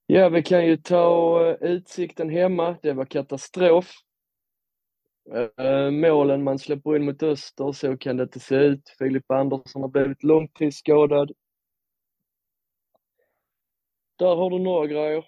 [0.06, 2.76] Ja, vi kan ju ta uh, utsikten hemma.
[2.82, 3.92] Det var katastrof.
[5.60, 8.94] Uh, målen man släpper in mot Öster, så kan det inte se ut.
[8.98, 11.32] Filip Andersson har blivit långtidsskadad.
[14.16, 15.24] Där har du några grejer.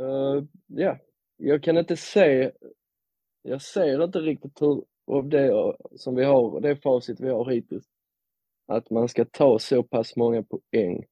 [0.00, 0.98] Uh, ja,
[1.36, 2.52] jag kan inte se,
[3.46, 7.84] jag ser inte riktigt hur, av det som vi har, det facit vi har hittills,
[8.66, 11.04] att man ska ta så pass många poäng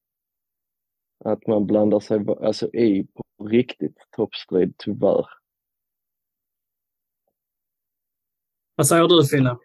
[1.25, 5.25] att man blandar sig alltså, i på riktigt toppstrid, tyvärr.
[8.75, 9.57] Vad säger du Fille?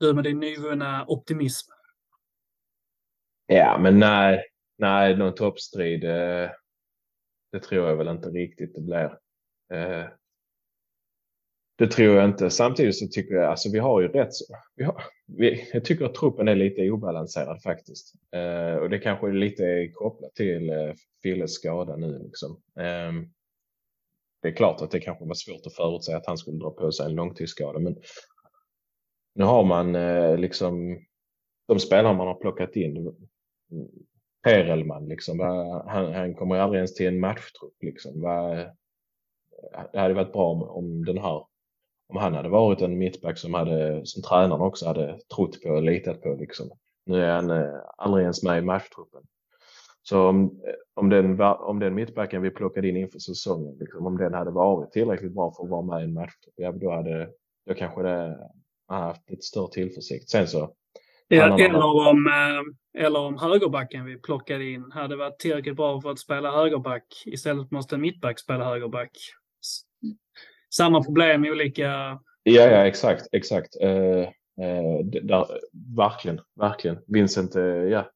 [0.00, 1.70] Du med din nyvunna optimism.
[3.46, 4.44] Ja, men nej,
[4.76, 6.50] nej någon toppstrid, eh,
[7.52, 9.18] det tror jag väl inte riktigt det blir.
[11.78, 12.50] Det tror jag inte.
[12.50, 14.44] Samtidigt så tycker jag, alltså vi har ju rätt så,
[14.76, 18.14] vi har, vi, jag tycker att truppen är lite obalanserad faktiskt.
[18.32, 22.50] Eh, och det kanske är lite kopplat till eh, Filles skada nu liksom.
[22.78, 23.12] Eh,
[24.42, 26.92] det är klart att det kanske var svårt att förutsäga att han skulle dra på
[26.92, 27.96] sig en långtidsskada, men
[29.34, 30.98] nu har man eh, liksom
[31.68, 33.14] de spelare man har plockat in.
[34.42, 35.40] Perelman, liksom,
[35.86, 37.82] han, han kommer aldrig ens till en matchtrupp.
[37.82, 38.20] Liksom.
[39.92, 41.47] Det hade varit bra om, om den här
[42.08, 45.82] om han hade varit en mittback som, hade, som tränaren också hade trott på och
[45.82, 46.36] litat på.
[46.40, 46.70] Liksom.
[47.06, 49.22] Nu är han eh, aldrig ens med i matchtruppen.
[50.02, 50.62] Så om,
[50.94, 54.92] om, den, om den mittbacken vi plockade in inför säsongen, liksom, om den hade varit
[54.92, 57.28] tillräckligt bra för att vara med i en matchtrupp, ja, då hade
[57.66, 58.38] då kanske det
[58.88, 60.30] haft lite större tillförsikt.
[60.30, 60.74] Sen så
[61.30, 66.10] Ja, eller, om, eh, eller om högerbacken vi plockade in hade varit tillräckligt bra för
[66.10, 67.22] att spela högerback.
[67.26, 69.10] Istället måste en mittback spela högerback
[70.74, 72.18] samma problem i olika...
[72.42, 73.76] Ja, ja exakt, exakt.
[73.80, 74.20] Eh,
[74.64, 75.46] eh där,
[75.96, 76.98] verkligen, verkligen.
[77.06, 78.10] Vincent, eh, ja,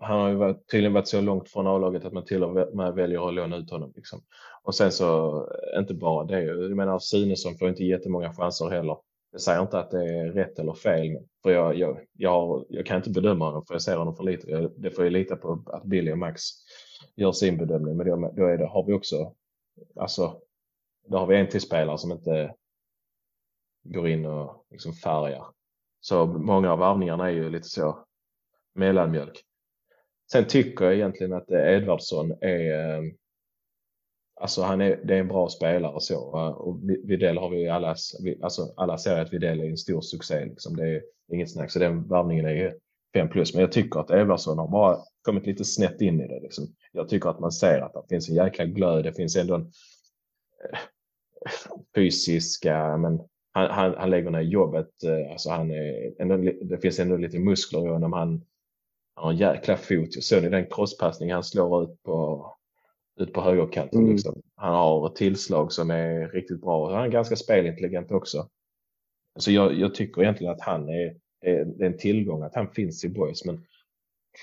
[0.00, 2.94] han har ju varit, tydligen varit så långt från A-laget att man till och med
[2.94, 3.92] väljer att låna ut honom.
[3.96, 4.20] Liksom.
[4.62, 8.96] Och sen så, eh, inte bara det, jag menar Sunesson får inte jättemånga chanser heller.
[9.32, 12.96] Jag säger inte att det är rätt eller fel, för jag, jag, jag, jag kan
[12.96, 14.50] inte bedöma honom för jag ser honom för lite.
[14.50, 16.42] Jag, det får jag lita på att Billy och Max
[17.16, 19.32] gör sin bedömning, men då, då är det, har vi också,
[20.00, 20.40] alltså
[21.06, 22.54] då har vi en till spelare som inte
[23.82, 25.46] går in och liksom färgar.
[26.00, 28.04] Så många av varvningarna är ju lite så
[28.74, 29.42] mellanmjölk.
[30.32, 33.02] Sen tycker jag egentligen att Edvardsson är, eh,
[34.40, 36.18] alltså han är, det är en bra spelare så.
[36.58, 37.94] Och Widell har vi alla,
[38.42, 40.76] alltså alla ser att Widell är en stor succé liksom.
[40.76, 41.02] Det är
[41.32, 41.70] inget snack.
[41.70, 42.78] Så den varvningen är ju
[43.14, 43.54] 5 plus.
[43.54, 46.74] Men jag tycker att Edvardsson har bara kommit lite snett in i det liksom.
[46.92, 49.04] Jag tycker att man ser att det finns en jäkla glöd.
[49.04, 49.72] Det finns ändå en,
[51.94, 53.20] fysiska, men
[53.52, 55.04] han, han, han lägger ner jobbet.
[55.04, 58.12] Eh, alltså han är, ändå, det finns ändå lite muskler i honom.
[58.12, 58.44] Han,
[59.14, 60.24] han har en jäkla fot.
[60.24, 62.46] Såg ni den crosspassning han slår ut på,
[63.20, 64.00] ut på högerkanten.
[64.00, 64.12] Mm.
[64.12, 64.42] Liksom.
[64.56, 66.94] Han har tillslag som är riktigt bra.
[66.94, 68.48] Han är ganska spelintelligent också.
[69.38, 72.68] Så jag, jag tycker egentligen att han är, är, det är en tillgång att han
[72.68, 73.44] finns i Boys.
[73.44, 73.64] Men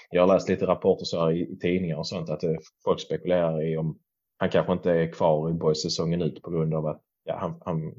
[0.10, 3.64] jag har läst lite rapporter så i, i tidningar och sånt att det, folk spekulerar
[3.64, 4.00] i om
[4.44, 7.62] han kanske inte är kvar i Boys säsongen ut på grund av att ja, han,
[7.66, 7.96] han,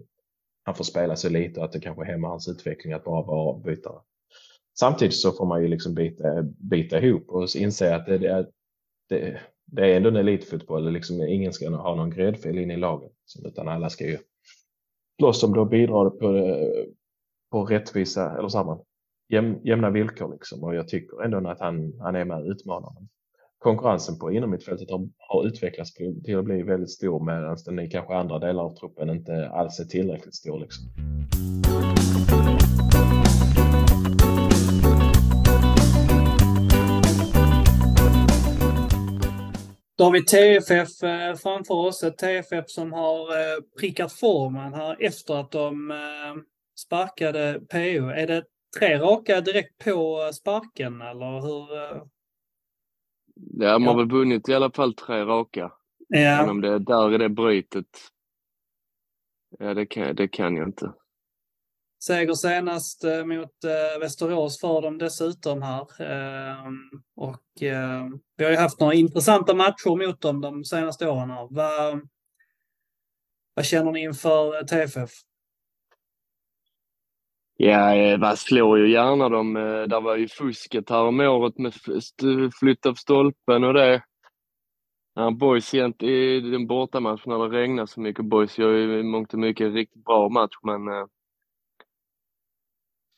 [0.64, 3.38] han får spela så lite och att det kanske hämmar hans utveckling att bara vara
[3.38, 4.00] avbytare.
[4.78, 8.46] Samtidigt så får man ju liksom bita, bita ihop och inse att det, det, är,
[9.08, 10.92] det, det är ändå en elitfotboll.
[10.92, 13.12] Liksom, ingen ska ha någon gräddfil in i laget
[13.44, 14.18] utan alla ska ju
[15.18, 16.58] slåss om då bidrar på,
[17.50, 18.78] på rättvisa eller samma
[19.28, 20.64] jäm, jämna villkor liksom.
[20.64, 22.92] Och jag tycker ändå att han, han är med och utmanar.
[23.64, 27.90] Konkurrensen på inom mittfältet har, har utvecklats till att bli väldigt stor medan den i
[27.90, 30.60] kanske andra delar av truppen inte alls är tillräckligt stor.
[30.60, 30.84] Liksom.
[39.98, 44.96] Då har vi TFF eh, framför oss, ett TFF som har eh, prickat formen här
[45.00, 46.42] efter att de eh,
[46.86, 48.08] sparkade PO.
[48.08, 48.44] Är det
[48.78, 52.13] tre raka direkt på sparken eller hur?
[53.34, 55.72] Ja, man har väl vunnit i alla fall tre raka.
[56.08, 56.40] Ja.
[56.40, 57.86] Men om det är där i det brytet,
[59.58, 60.92] ja det kan, det kan jag inte.
[62.04, 66.02] Seger senast eh, mot eh, Västerås för dem dessutom här.
[66.02, 68.04] Ehm, och eh,
[68.36, 71.30] vi har ju haft några intressanta matcher mot dem de senaste åren.
[71.30, 71.48] Här.
[71.50, 72.08] Vad,
[73.54, 75.10] vad känner ni inför TFF?
[77.56, 79.56] Ja, eh, man slår ju gärna dem.
[79.56, 81.74] Eh, där var ju fusket här om året med
[82.60, 84.02] flytt av stolpen och det.
[85.14, 85.80] Ja, boys i
[86.40, 88.24] den bortamatchen när det regnar så mycket.
[88.24, 91.06] Boys gör ju i mångt och mycket en riktigt bra match, men eh,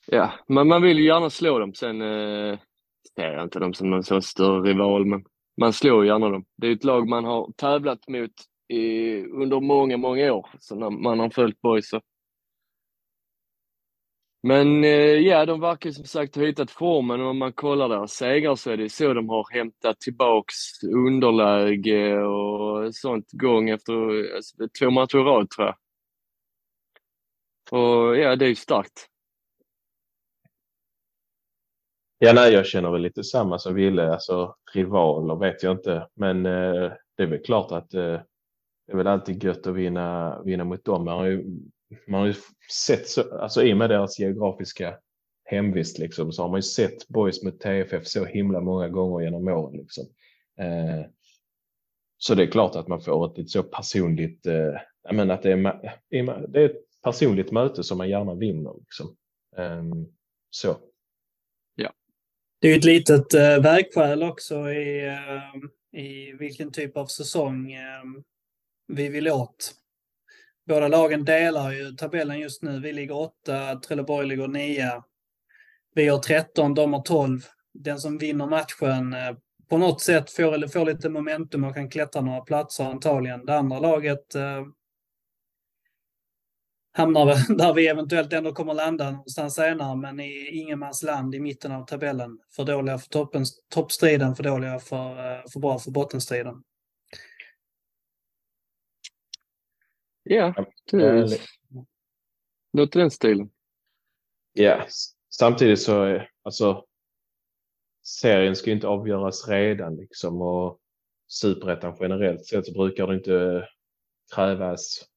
[0.07, 1.74] Ja, men man vill ju gärna slå dem.
[1.74, 2.59] Sen eh,
[3.16, 5.24] ser jag inte dem som någon så större rival, men
[5.61, 6.45] man slår ju gärna dem.
[6.57, 8.30] Det är ett lag man har tävlat mot
[8.68, 11.89] i, under många, många år, så när man har följt boys.
[11.89, 12.01] Så.
[14.47, 18.12] Men eh, ja, de verkar som sagt ha hittat formen och om man kollar deras
[18.12, 23.92] segrar så är det så de har hämtat tillbaks underläge och sånt gång efter
[24.36, 25.76] alltså, två matcher i rad tror jag.
[27.70, 29.07] Och ja, det är ju starkt.
[32.18, 34.12] Ja, nej, jag känner väl lite samma som Ville.
[34.12, 38.20] Alltså rivaler vet jag inte, men eh, det är väl klart att eh,
[38.86, 41.05] det är väl alltid gött att vinna, vinna mot dem.
[41.05, 41.44] Man har ju,
[42.07, 42.34] man har ju
[42.72, 44.99] sett, så, alltså i och med deras geografiska
[45.45, 49.49] hemvist liksom, så har man ju sett boys mot TFF så himla många gånger genom
[49.49, 49.76] åren.
[49.76, 50.05] Liksom.
[50.59, 51.07] Eh,
[52.18, 55.43] så det är klart att man får ett lite så personligt, eh, jag menar att
[55.43, 58.74] det är, det är ett personligt möte som man gärna vinner.
[58.78, 59.16] Liksom.
[59.57, 59.84] Eh,
[60.51, 60.76] så.
[62.61, 68.05] Det är ett litet äh, vägskäl också i, äh, i vilken typ av säsong äh,
[68.87, 69.74] vi vill åt.
[70.67, 72.81] Båda lagen delar ju tabellen just nu.
[72.81, 75.05] Vi ligger åtta, Trelleborg ligger nia.
[75.95, 77.41] Vi har 13, de har 12.
[77.75, 79.37] Den som vinner matchen eh,
[79.69, 83.47] på något sätt får, får lite momentum och kan klättra några platser antagligen.
[83.47, 84.64] Det andra laget eh,
[86.93, 91.85] hamnar där vi eventuellt ändå kommer landa någonstans senare, men i ingenmansland i mitten av
[91.85, 92.39] tabellen.
[92.57, 93.45] För dåliga för toppen,
[93.75, 96.62] toppstriden, för dåliga för, eh, för bra för bottenstriden.
[100.29, 100.55] Ja,
[100.91, 101.39] det
[102.72, 103.51] något i den stilen.
[104.53, 104.87] Ja,
[105.31, 106.85] samtidigt så alltså
[108.07, 110.81] serien ska inte avgöras redan liksom och
[111.29, 113.68] superettan generellt sett så brukar det inte
[114.35, 115.09] krävas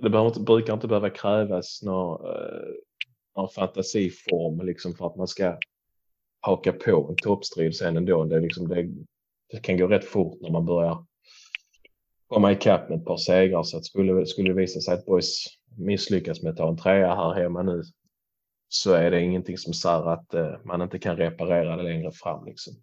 [0.00, 2.26] det behöver inte, brukar inte behöva krävas någon,
[3.36, 5.58] någon fantasiform liksom för att man ska
[6.40, 8.24] haka på en toppstrid sen ändå.
[8.24, 8.88] Det, liksom, det,
[9.50, 11.06] det kan gå rätt fort när man börjar
[12.26, 13.62] komma ikapp med ett par segrar.
[13.62, 15.44] Så att skulle, skulle det visa sig att Boys
[15.78, 17.82] misslyckas med att ta en trea här hemma nu
[18.68, 22.44] så är det ingenting som säger att eh, man inte kan reparera det längre fram.
[22.44, 22.74] Liksom.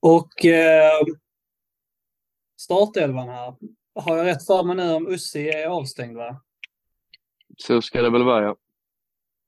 [0.00, 1.00] Och eh,
[2.60, 3.54] startelvan här.
[3.94, 6.42] Har jag rätt för mig nu om Ussi är avstängd va?
[7.56, 8.56] Så ska det väl vara ja.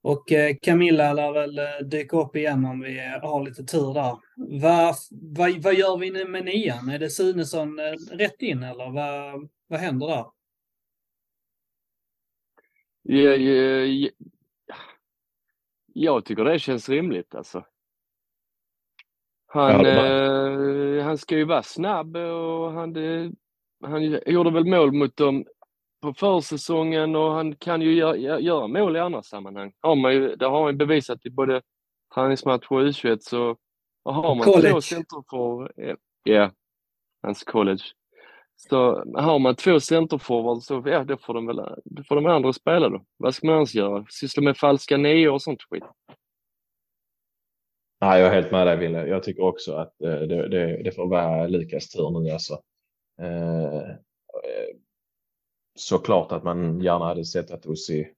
[0.05, 4.19] Och eh, Camilla lär väl eh, dyka upp igen om vi har lite tur där.
[4.61, 6.89] Va, va, vad gör vi nu med nian?
[6.89, 10.27] Är det Sunesson eh, rätt in eller vad, vad händer där?
[13.03, 14.11] Ja, ja, ja.
[15.93, 17.65] Jag tycker det känns rimligt alltså.
[19.47, 22.95] Han, ja, eh, han ska ju vara snabb och han,
[23.85, 25.45] han gjorde väl mål mot dem
[26.05, 29.73] på försäsongen och han kan ju göra, göra mål i andra sammanhang.
[29.81, 31.63] Har man ju, det har han ju bevisat i både
[32.15, 33.57] träningsmatch och U21 så
[34.05, 34.71] har man College.
[34.71, 35.73] två centerfor,
[36.25, 36.51] ja,
[37.23, 37.83] hans college.
[38.57, 42.53] Så har man två centerforwards så ja, då får de väl då får de andra
[42.53, 43.05] spela då.
[43.17, 44.07] Vad ska man annars göra?
[44.11, 45.85] Syssla med falska nior och sånt skit?
[48.01, 49.07] Nej, jag är helt med dig Wille.
[49.07, 52.63] Jag tycker också att eh, det, det, det får vara Lukas tur nu alltså.
[53.21, 54.77] Eh, eh,
[55.75, 58.09] såklart att man gärna hade sett att Ussi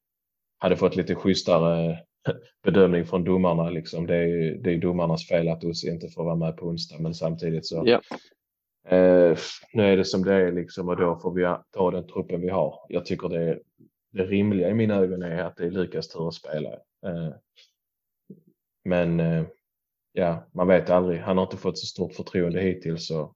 [0.58, 1.98] hade fått lite schysstare
[2.62, 3.70] bedömning från domarna.
[3.70, 4.06] Liksom.
[4.06, 7.14] Det, är, det är domarnas fel att Ussi inte får vara med på onsdag, men
[7.14, 8.00] samtidigt så Ja.
[8.96, 9.38] eh,
[9.72, 12.48] nu är det som det är liksom och då får vi ta den truppen vi
[12.48, 12.74] har.
[12.88, 13.60] Jag tycker det,
[14.12, 16.68] det rimliga i mina ögon är att det är Lukas tur att spela.
[17.06, 17.34] Eh,
[18.84, 19.44] men eh,
[20.12, 21.20] ja, man vet aldrig.
[21.20, 23.06] Han har inte fått så stort förtroende hittills.
[23.06, 23.34] Så.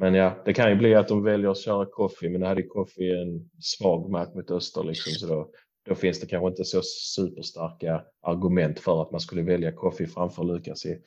[0.00, 2.62] Men ja, det kan ju bli att de väljer att köra Koffi, men det hade
[2.62, 5.50] Koffi en svag match mot Öster liksom, så då,
[5.88, 10.44] då finns det kanske inte så superstarka argument för att man skulle välja Koffi framför
[10.44, 10.98] Lukas i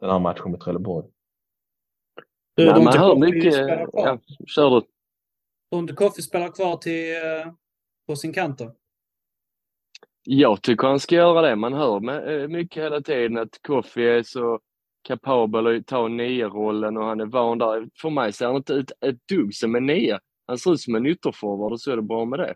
[0.00, 1.06] den här matchen mot Trelleborg.
[2.56, 3.54] Du, Nej, man hör mycket.
[3.92, 4.80] Ja, kör du.
[5.70, 7.52] Tror inte Koffi spelar kvar till, eh,
[8.06, 8.74] på sin kant då?
[10.24, 11.56] Jag tycker han ska göra det.
[11.56, 14.60] Man hör med, eh, mycket hela tiden att Koffi är så
[15.08, 17.88] kapabel att ta nio-rollen och han är van där.
[17.94, 20.20] För mig ser han inte ut ett dugg som en nia.
[20.46, 22.54] Han ser ut som en ytterforward och så är det bra med det.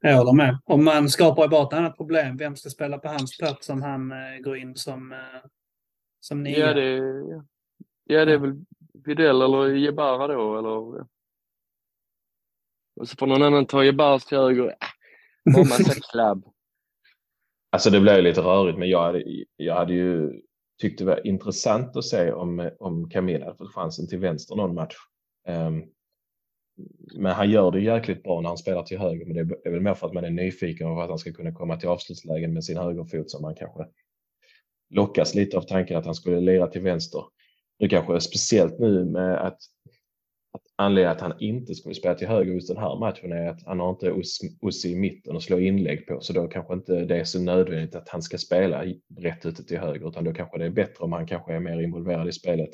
[0.00, 0.58] Jag håller med.
[0.64, 2.36] Om man skapar ju bara ett annat problem.
[2.36, 5.18] Vem ska spela på hans plats om han eh, går in som, eh,
[6.20, 6.58] som nia?
[6.58, 6.96] Ja, det,
[8.04, 8.64] ja, det är väl
[9.04, 11.06] Widell eller Jebara då, eller...
[13.00, 14.64] Och så får någon annan ta Jebaras till höger.
[14.66, 16.44] Äh, massa klabb.
[17.70, 19.24] Alltså det blev lite rörigt, men jag hade,
[19.56, 20.40] jag hade ju
[20.80, 24.74] tyckt det var intressant att se om, om Camilla hade fått chansen till vänster någon
[24.74, 24.94] match.
[25.48, 25.84] Um,
[27.14, 29.80] men han gör det jäkligt bra när han spelar till höger, men det är väl
[29.80, 32.64] mer för att man är nyfiken och att han ska kunna komma till avslutslägen med
[32.64, 33.86] sin högerfot som man kanske
[34.90, 37.24] lockas lite av tanken att han skulle lira till vänster.
[37.78, 39.58] Nu kanske speciellt nu med att
[40.78, 43.80] anledningen att han inte skulle spela till höger just den här matchen är att han
[43.80, 44.12] har inte
[44.60, 47.94] oss i mitten och slå inlägg på, så då kanske inte det är så nödvändigt
[47.94, 48.84] att han ska spela
[49.18, 51.80] rätt ute till höger, utan då kanske det är bättre om han kanske är mer
[51.80, 52.70] involverad i spelet,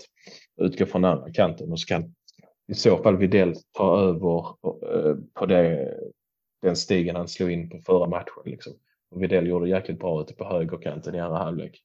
[0.61, 2.15] utgår från andra kanten och så kan
[2.69, 5.95] i så fall Widell ta över eh, på det,
[6.63, 8.43] den stigen han slog in på förra matchen.
[8.45, 8.73] Liksom.
[9.11, 11.81] Och Widell gjorde jäkligt bra ute på högerkanten i andra halvlek.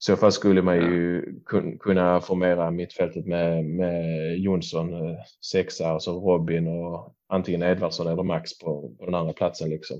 [0.00, 5.16] I så fall skulle man ju kun, kunna formera mittfältet med, med Jonsson, eh,
[5.52, 9.70] sexa, alltså Robin och antingen Edvardsson eller Max på, på den andra platsen.
[9.70, 9.96] Liksom.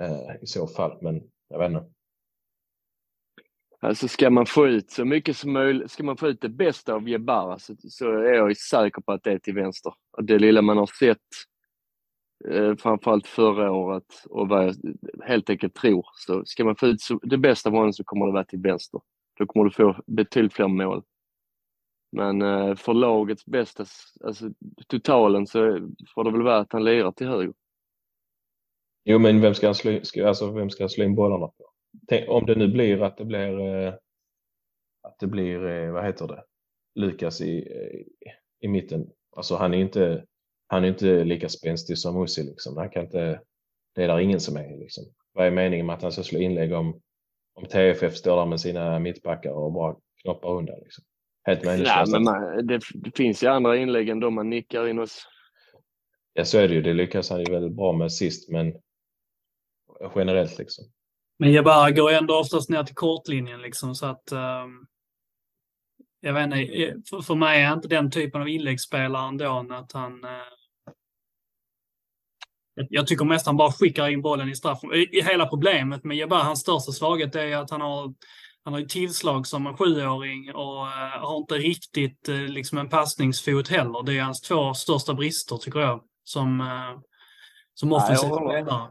[0.00, 1.84] Eh, I så fall, men jag vet inte.
[3.80, 6.94] Alltså ska man få ut så mycket som möjligt, ska man få ut det bästa
[6.94, 9.92] av Jebara så, så är jag säker på att det är till vänster.
[10.16, 11.18] Och det lilla man har sett,
[12.50, 14.74] eh, framförallt förra året och vad jag
[15.24, 18.26] helt enkelt tror, så ska man få ut så, det bästa av honom så kommer
[18.26, 19.00] det vara till vänster.
[19.36, 21.02] Då kommer du få betydligt fler mål.
[22.12, 23.84] Men eh, för lagets bästa,
[24.24, 24.50] alltså
[24.86, 25.58] totalen, så
[26.14, 27.54] får det väl vara att han lirar till höger.
[29.04, 31.46] Jo, men vem ska han slå, in- ska, alltså, vem ska han slå in bollarna
[31.46, 31.70] på?
[32.08, 33.94] Tänk, om det nu blir att det blir, eh,
[35.02, 36.44] att det blir, eh, vad heter det,
[36.94, 39.10] Lukas i, eh, i mitten.
[39.36, 40.24] Alltså han är inte,
[40.66, 42.76] han är inte lika spänstig som Musi liksom.
[42.76, 43.40] Han kan inte,
[43.94, 45.04] det är där ingen som är liksom.
[45.32, 47.00] Vad är meningen med att han ska slå inlägg om,
[47.56, 51.04] om TFF står där med sina mittbackar och bara knoppar undan liksom?
[51.46, 52.12] Helt Nej, meningslöst.
[52.12, 55.26] men man, det, det finns ju andra inlägg än de man nickar in hos.
[56.32, 56.82] Ja, så är det ju.
[56.82, 58.74] Det lyckas han ju väldigt bra med sist, men
[60.14, 60.84] generellt liksom.
[61.38, 64.86] Men Jebara går ju ändå oftast ner till kortlinjen liksom så att ehm,
[66.20, 69.66] jag vet inte, eh, för, för mig är han inte den typen av inläggsspelare ändå
[69.74, 70.30] att han eh,
[72.90, 74.80] jag- tycker mest han bara skickar in bollen i straff.
[74.94, 78.14] I, i hela problemet med Jebara, hans största svaghet är att han har
[78.66, 82.88] han har ju tillslag som en sjuåring och eh, har inte riktigt eh, liksom en
[82.88, 84.02] passningsfot heller.
[84.02, 86.02] Det är hans två största brister tycker jag.
[86.24, 87.00] Som, eh,
[87.74, 88.88] som offensiv spelare.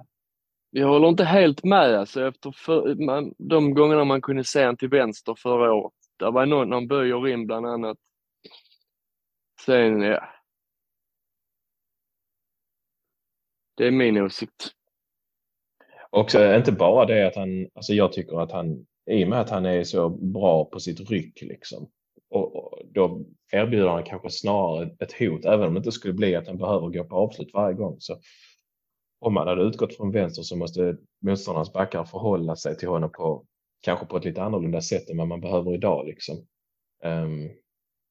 [0.70, 4.78] Jag håller inte helt med alltså efter för, man, de gångerna man kunde se han
[4.78, 5.94] till vänster förra året.
[6.20, 7.98] Det var någon, någon böjer in bland annat.
[9.66, 10.30] Sen, ja.
[13.78, 14.72] Det är min åsikt.
[16.10, 19.50] Och inte bara det att han, alltså jag tycker att han, i och med att
[19.50, 21.90] han är så bra på sitt ryck liksom,
[22.30, 26.36] och, och då erbjuder han kanske snarare ett hot, även om det inte skulle bli
[26.36, 27.96] att han behöver gå på avslut varje gång.
[28.00, 28.20] Så
[29.20, 33.46] om man hade utgått från vänster så måste motståndarnas backar förhålla sig till honom på
[33.82, 36.06] kanske på ett lite annorlunda sätt än vad man behöver idag.
[36.06, 36.48] Liksom.
[37.04, 37.50] Um,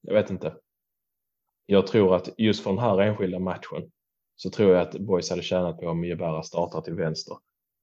[0.00, 0.56] jag vet inte.
[1.66, 3.90] jag tror att just för den här enskilda matchen
[4.36, 7.36] så tror jag att Boys hade tjänat på om Jebara startar till vänster.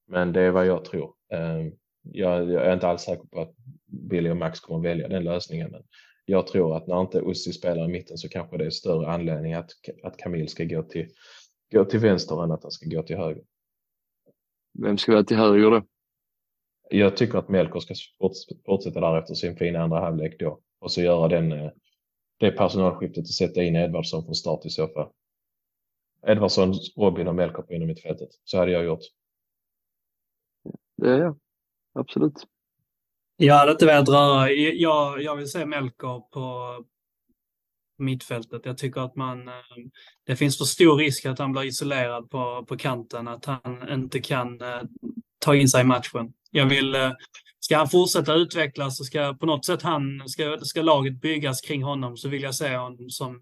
[0.06, 1.14] Men det är vad jag tror.
[1.32, 1.72] Ehm,
[2.02, 3.54] jag, jag, är inte alls säker på att
[3.86, 5.70] Billy och Max kommer välja den lösningen.
[5.70, 5.82] Men
[6.24, 9.54] jag tror att när inte Ussi spelar i mitten så kanske det är större anledning
[9.54, 9.70] att,
[10.02, 11.08] att Camille ska gå till,
[11.72, 13.42] gå till vänster än att han ska gå till höger.
[14.78, 15.82] Vem ska vara till höger då?
[16.90, 17.94] Jag tycker att Melker ska
[18.66, 21.70] fortsätta där efter sin fina andra halvlek då och så göra den, eh,
[22.38, 25.08] det personalskiftet och sätta in Edvardsson från start i så fall.
[26.26, 28.28] Edvardsson, Robin och Melker på inom mittfältet.
[28.44, 29.00] Så hade jag gjort.
[31.02, 31.38] Är jag.
[31.94, 32.46] Absolut.
[33.36, 34.50] Jag hade inte velat röra.
[34.50, 36.76] Jag, jag vill se Melker på
[37.98, 38.62] mittfältet.
[38.64, 39.54] Jag tycker att man, eh,
[40.26, 44.20] det finns för stor risk att han blir isolerad på, på kanten, att han inte
[44.20, 44.82] kan eh,
[45.38, 46.32] ta in sig i matchen.
[46.50, 47.12] Jag vill, eh,
[47.60, 51.82] ska han fortsätta utvecklas så ska på något sätt han, ska, ska laget byggas kring
[51.82, 53.40] honom så vill jag se honom som,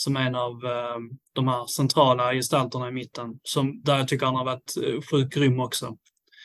[0.00, 3.40] som en av ehm, de här centrala gestalterna i mitten.
[3.42, 5.96] Som, där jag tycker han har varit eh, sjukt grym också.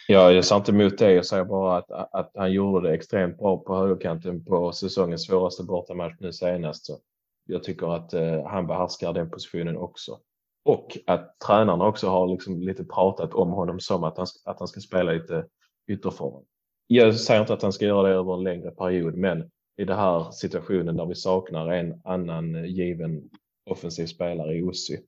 [0.08, 1.14] Ja, jag sa inte emot det.
[1.14, 5.64] Jag säger bara att, att han gjorde det extremt bra på högerkanten på säsongens svåraste
[5.64, 6.86] bortamatch nu senast.
[6.86, 6.97] Så
[7.45, 10.20] jag tycker att eh, han behärskar den positionen också.
[10.66, 14.68] Och att tränarna också har liksom lite pratat om honom som att han, att han
[14.68, 15.45] ska spela lite
[15.88, 16.43] ytterform.
[16.88, 19.97] Jag säger inte att han ska göra det över en längre period, men i den
[19.97, 23.30] här situationen där vi saknar en annan eh, given
[23.66, 24.99] offensiv spelare i Ossi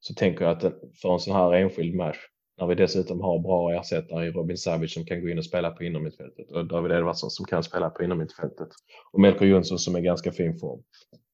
[0.00, 2.18] så tänker jag att för en sån här enskild match
[2.60, 5.70] när vi dessutom har bra ersättare i Robin Savic som kan gå in och spela
[5.70, 8.68] på innermittfältet och David Edvardsson som kan spela på innermittfältet
[9.12, 10.82] och Melker Jonsson som är ganska fin form.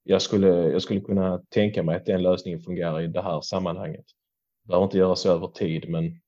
[0.03, 4.05] Jag skulle, jag skulle kunna tänka mig att den lösningen fungerar i det här sammanhanget.
[4.69, 6.21] Behöver inte göras över tid, men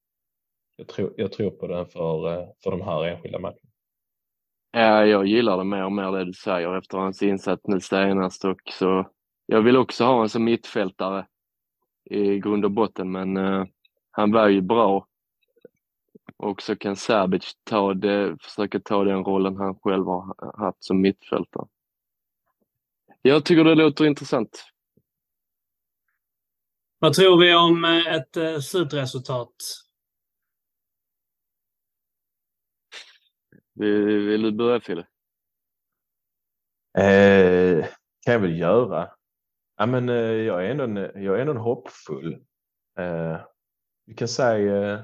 [0.77, 3.59] jag tror, jag tror på den för, för de här enskilda matcherna.
[4.73, 8.45] Ja, jag gillar det mer och mer det du säger efter hans insats nu senast
[8.45, 9.07] och så
[9.47, 11.27] jag vill också ha en som mittfältare
[12.11, 13.67] i grund och botten, men uh,
[14.11, 15.07] han var ju bra.
[16.37, 21.01] Och så kan Sabic ta det, försöka ta den rollen han själv har haft som
[21.01, 21.67] mittfältare.
[23.23, 24.65] Jag tycker det låter intressant.
[26.99, 29.55] Vad tror vi om eh, ett eh, slutresultat?
[33.75, 35.07] Vill, vill du börja Fille?
[36.99, 37.87] Eh,
[38.21, 39.11] kan jag väl göra.
[39.83, 42.33] Ja, men, eh, jag, är ändå en, jag är ändå en hoppfull.
[42.99, 43.41] Eh,
[44.07, 45.01] vi kan säga eh,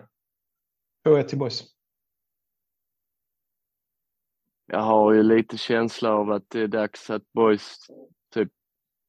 [1.07, 1.65] 2-1 till boys.
[4.67, 7.77] Jag har ju lite känsla av att det är dags att boys
[8.35, 8.53] typ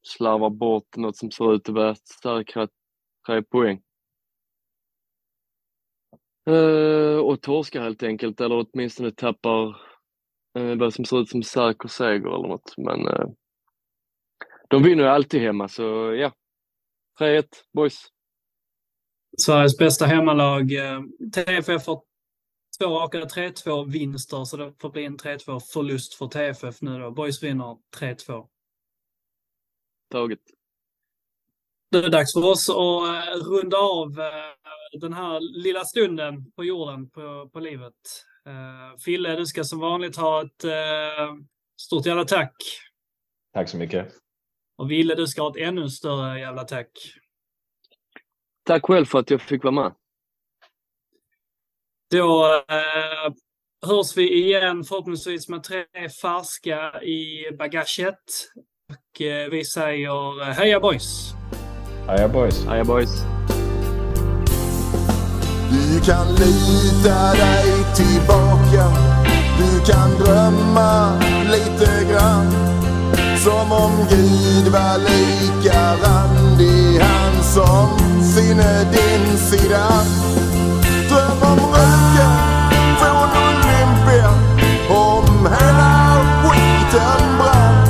[0.02, 2.68] slarvar bort något som ser ut att vara säkra
[3.26, 3.82] tre poäng.
[6.46, 9.68] Eh, och torskar helt enkelt, eller åtminstone tappar
[10.58, 12.74] eh, vad som ser ut som säker seger eller något.
[12.76, 13.26] Men eh,
[14.70, 16.32] de vinner ju alltid hemma, så ja.
[17.20, 18.06] 3-1, boys.
[19.38, 20.72] Sveriges bästa hemmalag.
[20.72, 21.00] Eh,
[21.34, 22.02] TFF har
[22.78, 27.10] två raka 3-2 vinster, så det får bli en 3-2 förlust för TFF nu då.
[27.10, 28.48] Boys vinner 3-2.
[30.10, 30.40] Taget.
[31.90, 36.64] Det är dags för oss att eh, runda av eh, den här lilla stunden på
[36.64, 37.94] jorden, på, på livet.
[39.04, 40.64] Fille, du ska som vanligt ha ett
[41.80, 42.54] stort jävla tack.
[43.52, 44.12] Tack så mycket.
[44.80, 46.88] Och Ville, du ska ha ett ännu större jävla tack.
[48.64, 49.92] Tack själv för att jag fick vara med.
[52.10, 53.32] Då eh,
[53.86, 55.84] hörs vi igen förhoppningsvis med tre
[56.22, 58.18] färska i bagaget.
[58.88, 61.32] Och eh, vi säger eh, heja boys!
[62.06, 62.64] Heja boys!
[62.64, 63.22] Heja boys!
[65.70, 68.84] Du kan lita dig tillbaka
[69.58, 71.20] Du kan drömma
[71.50, 72.69] lite grann
[73.44, 79.88] som om Gud var lika randig Han som sinne din sida.
[81.08, 82.32] Dröm om röken
[82.98, 84.30] från Olympia,
[84.88, 87.86] om hela skiten brann.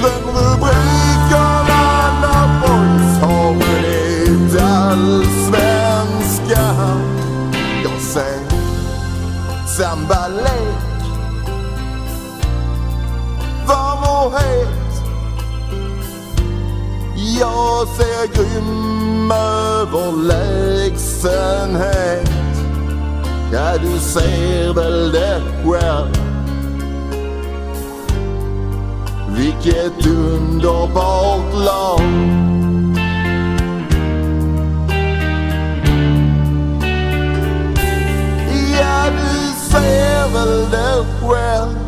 [0.00, 1.84] Drömrubrikerna
[2.20, 7.00] när boys har vunnit allsvenskan.
[7.84, 8.46] Jag säger
[9.66, 10.25] samba
[17.78, 22.30] Jag ser grym överlägsenhet.
[23.52, 26.12] Ja, du ser väl det själv.
[29.28, 32.00] Vilket underbart lag.
[38.80, 41.78] Ja, du ser väl det själv.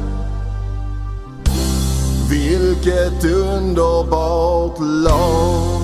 [2.31, 5.78] Vilket underbart lag